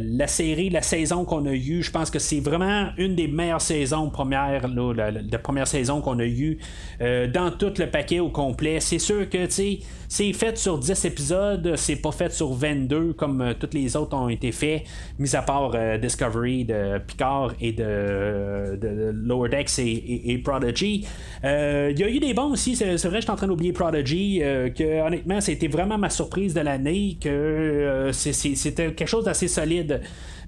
[0.00, 3.60] la, série, la saison qu'on a eue, je pense que c'est vraiment une des meilleures
[3.60, 6.58] saisons premières, là, la, première saison qu'on a eue
[7.00, 8.78] dans tout le paquet au complet.
[8.80, 9.78] C'est sûr que, tu sais,
[10.08, 14.28] c'est fait sur 10 épisodes, c'est pas fait sur 22 comme toutes les autres ont
[14.28, 14.82] été faits,
[15.18, 21.06] mis à part Discovery de Picard et de, Lower Decks et, Prodigy.
[21.44, 23.72] Euh, il y a eu des bons aussi, c'est, vrai, je suis en train d'oublier
[23.72, 29.24] Prodigy, euh, que honnêtement, c'était vraiment ma surprise de l'année, que euh, c'était quelque chose
[29.24, 30.00] d'assez solide.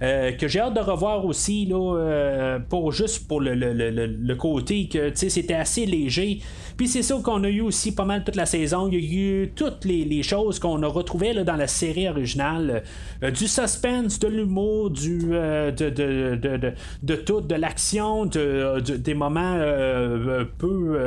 [0.03, 5.55] Que j'ai hâte de revoir aussi là, pour juste pour le, le côté que c'était
[5.55, 6.41] assez léger
[6.77, 8.89] puis c'est ça qu'on a eu aussi pas mal toute la saison.
[8.91, 12.83] Il y a eu toutes les, choses qu'on a retrouvées là, dans la série originale.
[13.23, 16.73] Euh, du suspense, de l'humour, du euh, de, de, de,
[17.03, 20.99] de, tout, de l'action, de, des moments euh, peu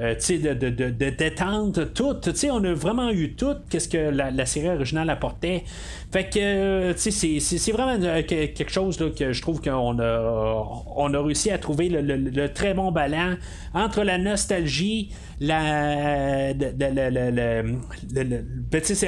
[0.00, 2.16] de, détente, tout.
[2.50, 5.64] On a vraiment eu tout qu'est-ce que la, série originale apportait.
[6.12, 11.58] Fait que c'est vraiment quelque chose que je trouve qu'on a, on a réussi à
[11.58, 13.36] trouver le, le très bon ballon
[13.72, 15.10] entre la nostalgie
[15.40, 16.52] la,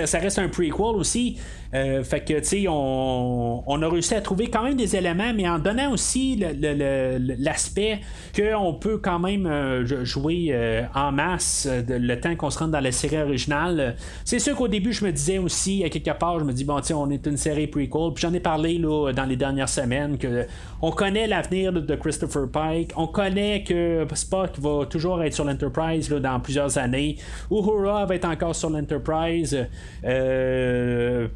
[0.06, 1.38] ça reste un prequel aussi.
[1.74, 5.32] Euh, fait que, tu sais, on, on, a réussi à trouver quand même des éléments,
[5.34, 6.36] mais en donnant aussi
[7.38, 8.00] l'aspect
[8.34, 12.80] qu'on peut quand même euh, jouer euh, en masse le temps qu'on se rende dans
[12.80, 13.96] la série originale.
[14.24, 16.80] C'est sûr qu'au début, je me disais aussi, à quelque part, je me dis, bon,
[16.80, 18.12] tiens, on est une série prequel.
[18.14, 20.46] Puis j'en ai parlé là, dans les dernières semaines que
[20.82, 26.10] on connaît l'avenir de Christopher Pike, on connaît que Spock va toujours être sur l'Enterprise
[26.20, 27.16] dans plusieurs années.
[27.50, 29.66] Uhura va être encore sur l'Enterprise.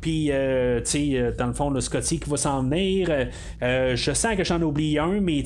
[0.01, 3.09] Puis, euh, tu sais, euh, dans le fond, le Scotty qui va s'en venir.
[3.62, 5.43] Euh, je sens que j'en oublie un, mais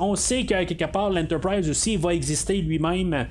[0.00, 3.26] on sait qu'à quelque part, l'Enterprise aussi va exister lui-même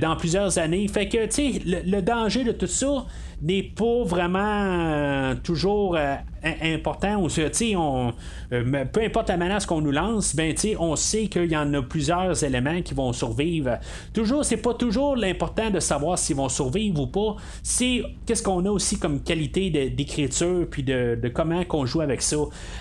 [0.00, 0.86] dans plusieurs années.
[0.88, 3.06] Fait que le, le danger de tout ça
[3.40, 5.96] n'est pas vraiment toujours
[6.44, 7.26] important.
[7.76, 8.12] on,
[8.52, 11.82] euh, peu importe la menace qu'on nous lance, ben, on sait qu'il y en a
[11.82, 13.78] plusieurs éléments qui vont survivre.
[14.12, 17.36] Toujours, c'est pas toujours l'important de savoir s'ils vont survivre ou pas.
[17.62, 22.36] C'est qu'est-ce qu'on a aussi comme qualité d'écriture puis de, comment qu'on joue avec ça.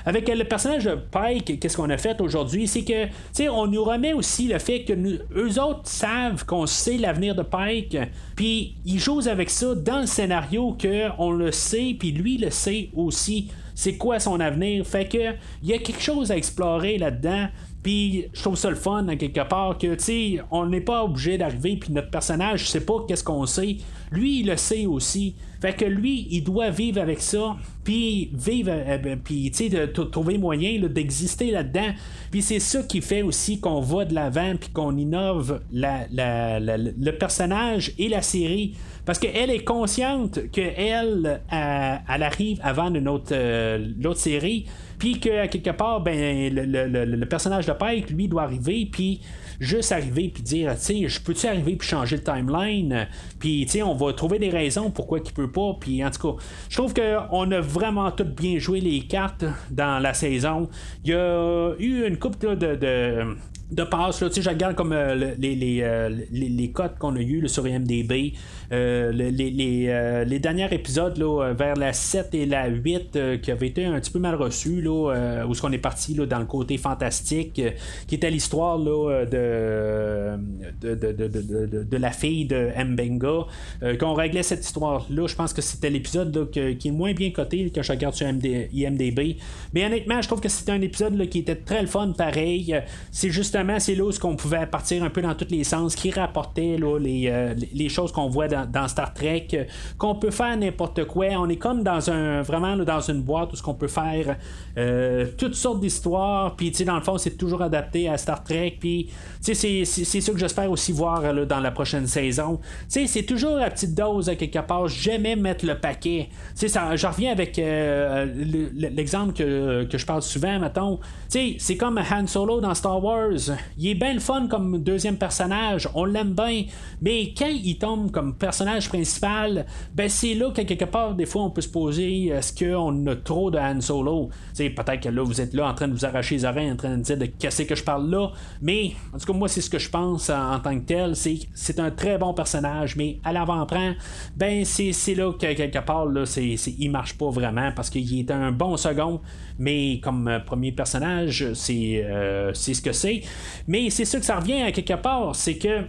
[0.05, 3.07] Avec le personnage de Pike, qu'est-ce qu'on a fait aujourd'hui, c'est que
[3.49, 7.43] on nous remet aussi le fait que nous, eux autres savent qu'on sait l'avenir de
[7.43, 7.97] Pike,
[8.35, 12.49] puis ils jouent avec ça dans le scénario que on le sait, puis lui le
[12.49, 13.50] sait aussi
[13.81, 14.85] c'est quoi son avenir.
[14.85, 17.47] Fait que il y a quelque chose à explorer là-dedans.
[17.81, 21.03] Puis je trouve ça le fun, à quelque part, que, tu sais, on n'est pas
[21.03, 23.77] obligé d'arriver, puis notre personnage, je sais pas qu'est-ce qu'on sait.
[24.11, 25.33] Lui, il le sait aussi.
[25.61, 29.87] Fait que lui, il doit vivre avec ça, puis vivre, euh, ben, puis, tu sais,
[30.11, 31.89] trouver moyen d'exister là-dedans.
[32.29, 37.93] Puis c'est ça qui fait aussi qu'on va de l'avant, puis qu'on innove le personnage
[37.97, 38.75] et la série.
[39.05, 42.91] Parce qu'elle est consciente qu'elle, elle, elle arrive avant
[43.31, 44.65] euh, l'autre série,
[44.99, 49.21] puis qu'à quelque part, ben, le, personnage de Pike, lui, doit arriver, puis
[49.59, 53.07] juste arriver puis dire, tu sais, je peux-tu arriver puis changer le timeline,
[53.39, 56.33] puis tu sais, on va trouver des raisons pourquoi il peut pas, puis en tout
[56.33, 60.69] cas, je trouve qu'on a vraiment tout bien joué les cartes dans la saison.
[61.03, 63.35] Il y a eu une coupe de
[63.83, 64.21] passe.
[64.21, 67.67] Là, je regarde comme euh, les, les, euh, les, les, codes qu'on a eu sur
[67.67, 68.33] IMDB.
[68.71, 73.67] Euh, les, les, les, derniers épisodes là, vers la 7 et la 8 qui avaient
[73.67, 76.45] été un petit peu mal reçus, là, où ce qu'on est parti là, dans le
[76.45, 77.61] côté fantastique,
[78.07, 80.37] qui était l'histoire là, de,
[80.81, 83.97] de, de, de, de, la fille de Mbenga.
[83.99, 87.81] qu'on réglait cette histoire-là, je pense que c'était l'épisode qui est moins bien coté que
[87.81, 89.37] je regarde sur IMDB.
[89.73, 92.75] Mais honnêtement, je trouve que c'était un épisode là, qui était très le fun pareil.
[93.11, 96.11] C'est juste c'est là où qu'on pouvait partir un peu dans tous les sens, qui
[96.11, 101.05] rapportait là, les, euh, les, choses qu'on voit dans, Star Trek, qu'on peut faire n'importe
[101.05, 101.27] quoi.
[101.37, 104.37] On est comme dans un vraiment dans une boîte où ce qu'on peut faire
[104.77, 106.55] euh, toutes sortes d'histoires.
[106.55, 108.77] Puis dans le fond, c'est toujours adapté à Star Trek.
[108.79, 109.09] Puis
[109.39, 112.59] c'est, ça que j'espère aussi voir dans la prochaine saison.
[112.87, 114.87] C'est toujours la petite dose à quelque part.
[114.87, 116.29] Jamais mettre le paquet.
[116.59, 118.25] Je reviens avec euh,
[118.73, 120.99] l'exemple que, que, je parle souvent, mettons.
[121.29, 125.87] C'est comme Han Solo dans Star Wars il est bien le fun comme deuxième personnage,
[125.93, 126.63] on l'aime bien,
[127.01, 131.43] mais quand il tombe comme personnage principal, ben c'est là que quelque part, des fois,
[131.43, 134.29] on peut se poser est-ce qu'on a trop de Han Solo?
[134.55, 136.97] Peut-être que là, vous êtes là en train de vous arracher les oreilles, en train
[136.97, 138.31] de dire de casser que je parle là,
[138.61, 141.39] mais en tout cas, moi, c'est ce que je pense en, tant que tel, c'est
[141.53, 143.93] c'est un très bon personnage, mais à l'avant-plan,
[144.35, 148.31] ben c'est là que quelque part, là, c'est, il marche pas vraiment parce qu'il est
[148.31, 149.21] un bon second,
[149.61, 153.21] mais comme euh, premier personnage, c'est, euh, c'est ce que c'est.
[153.67, 155.83] Mais c'est ça que ça revient à quelque part, c'est que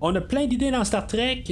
[0.00, 1.44] on a plein d'idées dans Star Trek.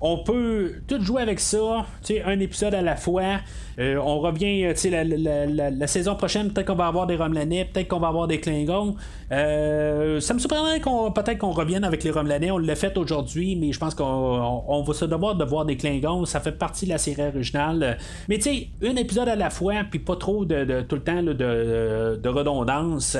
[0.00, 1.86] On peut tout jouer avec ça,
[2.24, 3.40] un épisode à la fois.
[3.78, 7.68] Euh, on revient, euh, la, la, la, saison prochaine, peut-être qu'on va avoir des Romelanais,
[7.70, 8.94] peut-être qu'on va avoir des Klingons.
[9.32, 12.50] Euh, ça me surprendrait qu'on peut-être qu'on revienne avec les Romelanais.
[12.50, 16.24] On l'a fait aujourd'hui, mais je pense qu'on va se devoir de voir des Klingons.
[16.24, 17.98] Ça fait partie de la série originale.
[18.28, 21.22] Mais tu sais, un épisode à la fois, puis pas trop de, tout le temps
[21.22, 23.16] de, de, redondance.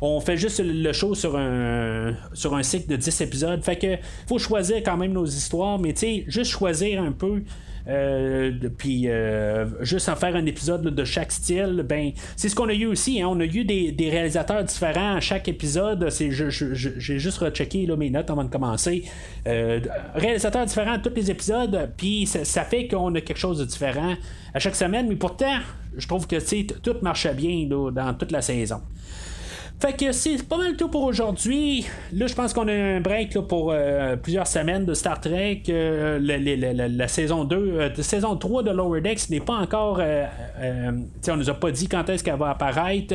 [0.00, 3.62] On fait juste le show sur un sur un cycle de 10 épisodes.
[3.62, 7.42] Fait que faut choisir quand même nos histoires, mais tu sais, juste choisir un peu.
[7.88, 12.68] Euh, puis euh, juste en faire un épisode de chaque style, ben c'est ce qu'on
[12.68, 13.22] a eu aussi.
[13.22, 13.28] Hein.
[13.30, 16.10] On a eu des, réalisateurs différents à chaque épisode.
[16.10, 19.04] C'est, j'ai juste rechecké là, mes notes avant de commencer.
[19.46, 19.80] Euh,
[20.14, 24.14] réalisateurs différents à tous les épisodes, puis ça, fait qu'on a quelque chose de différent
[24.52, 25.08] à chaque semaine.
[25.08, 25.58] Mais pourtant,
[25.96, 26.36] je trouve que
[26.80, 28.80] tout marchait bien dans toute la saison.
[29.80, 31.86] Fait que c'est pas mal tout pour aujourd'hui.
[32.12, 35.62] Là, je pense qu'on a un break pour euh, plusieurs semaines de Star Trek.
[35.68, 40.00] Euh, la, saison 2, euh, saison 3 de Lower Decks n'est pas encore.
[40.00, 43.14] on nous a pas dit quand est-ce qu'elle va apparaître.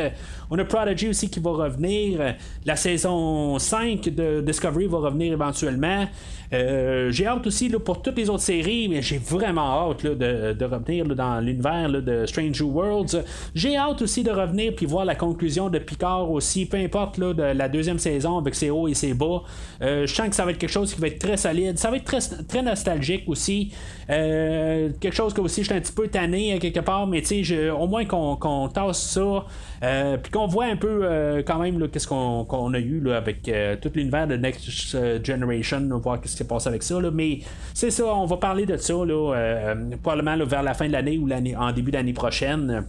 [0.50, 2.36] On a Prodigy aussi qui va revenir.
[2.64, 6.06] La saison 5 de Discovery va revenir éventuellement.
[6.52, 10.66] J'ai hâte aussi là, pour toutes les autres séries, mais j'ai vraiment hâte de, de,
[10.66, 13.24] revenir dans l'univers de Strange Worlds.
[13.56, 17.34] J'ai hâte aussi de revenir puis voir la conclusion de Picard aussi peu importe là,
[17.34, 19.44] de la deuxième saison avec ses hauts et ses bas.
[19.82, 21.78] Euh, je sens que ça va être quelque chose qui va être très solide.
[21.78, 23.72] Ça va être très, très nostalgique aussi.
[24.10, 27.24] Euh, quelque chose que aussi je suis un petit peu tanné quelque part, mais
[27.72, 29.46] au moins qu'on tasse ça.
[29.84, 33.92] Euh, puis qu'on voit un peu quand même qu'est-ce qu'on a eu là, avec tout
[33.94, 37.00] l'univers de Next Generation, voir ce qui s'est passé avec ça.
[37.12, 37.40] Mais
[37.74, 41.30] c'est ça, on va parler de ça là, probablement vers la fin de l'année ou
[41.58, 42.86] en début d'année prochaine.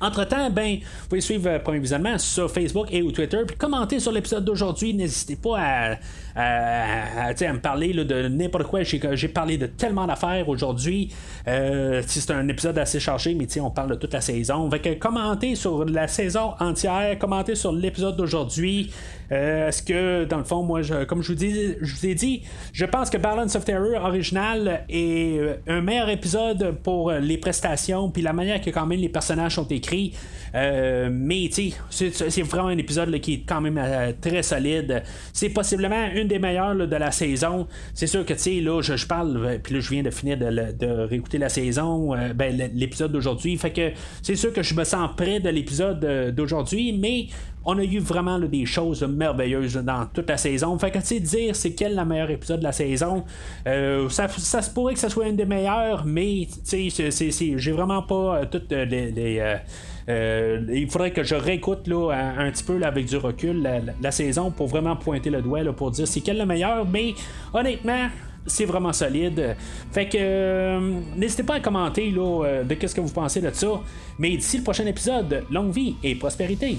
[0.00, 4.12] Entre-temps, ben, vous pouvez suivre Premier Visionnement sur Facebook et ou Twitter, puis commenter sur
[4.12, 4.94] l'épisode d'aujourd'hui.
[4.94, 5.96] N'hésitez pas à,
[6.38, 8.82] à, me parler de n'importe quoi.
[8.82, 11.12] J'ai parlé de tellement d'affaires aujourd'hui.
[11.46, 14.70] Euh, c'est un épisode assez chargé, mais on parle de toute la saison.
[14.70, 18.92] Fait que commentez sur la saison entière, commentez sur l'épisode d'aujourd'hui.
[19.30, 22.42] Euh, est-ce que, dans le fond, moi, comme je vous, dis, je vous ai dit,
[22.72, 28.10] je pense que Balance of Terror original est euh, un meilleur épisode pour les prestations,
[28.10, 29.87] puis la manière que quand même les personnages sont écrits.
[30.54, 31.50] Euh, mais
[31.90, 33.80] c'est vraiment un épisode qui est quand même
[34.20, 35.02] très solide.
[35.32, 37.66] C'est possiblement une des meilleures de la saison.
[37.94, 41.06] C'est sûr que tu sais, là, je, parle, puis là, je viens de finir de,
[41.06, 43.56] réécouter la saison, ben, l'épisode d'aujourd'hui.
[43.56, 47.26] Fait que c'est sûr que je me sens près de l'épisode d'aujourd'hui, mais
[47.70, 50.78] on a eu vraiment des choses merveilleuses dans toute la saison.
[50.78, 53.24] Fait que, tu sais, dire c'est quel le meilleur épisode de la saison,
[53.66, 58.02] euh, ça, se pourrait que ça soit un des meilleurs, mais, tu sais, j'ai vraiment
[58.02, 59.58] pas euh, toutes les.
[60.08, 63.68] Euh, il faudrait que je réécoute là, un, petit peu avec du recul
[64.00, 66.86] la, saison pour vraiment pointer le doigt là, pour dire c'est quel le meilleur.
[66.88, 67.12] Mais
[67.52, 68.08] honnêtement,
[68.46, 69.54] c'est vraiment solide.
[69.92, 70.80] Fait que
[71.14, 73.82] n'hésitez pas à commenter là, de qu'est-ce que vous pensez de ça.
[74.18, 76.78] Mais d'ici le prochain épisode, longue vie et prospérité.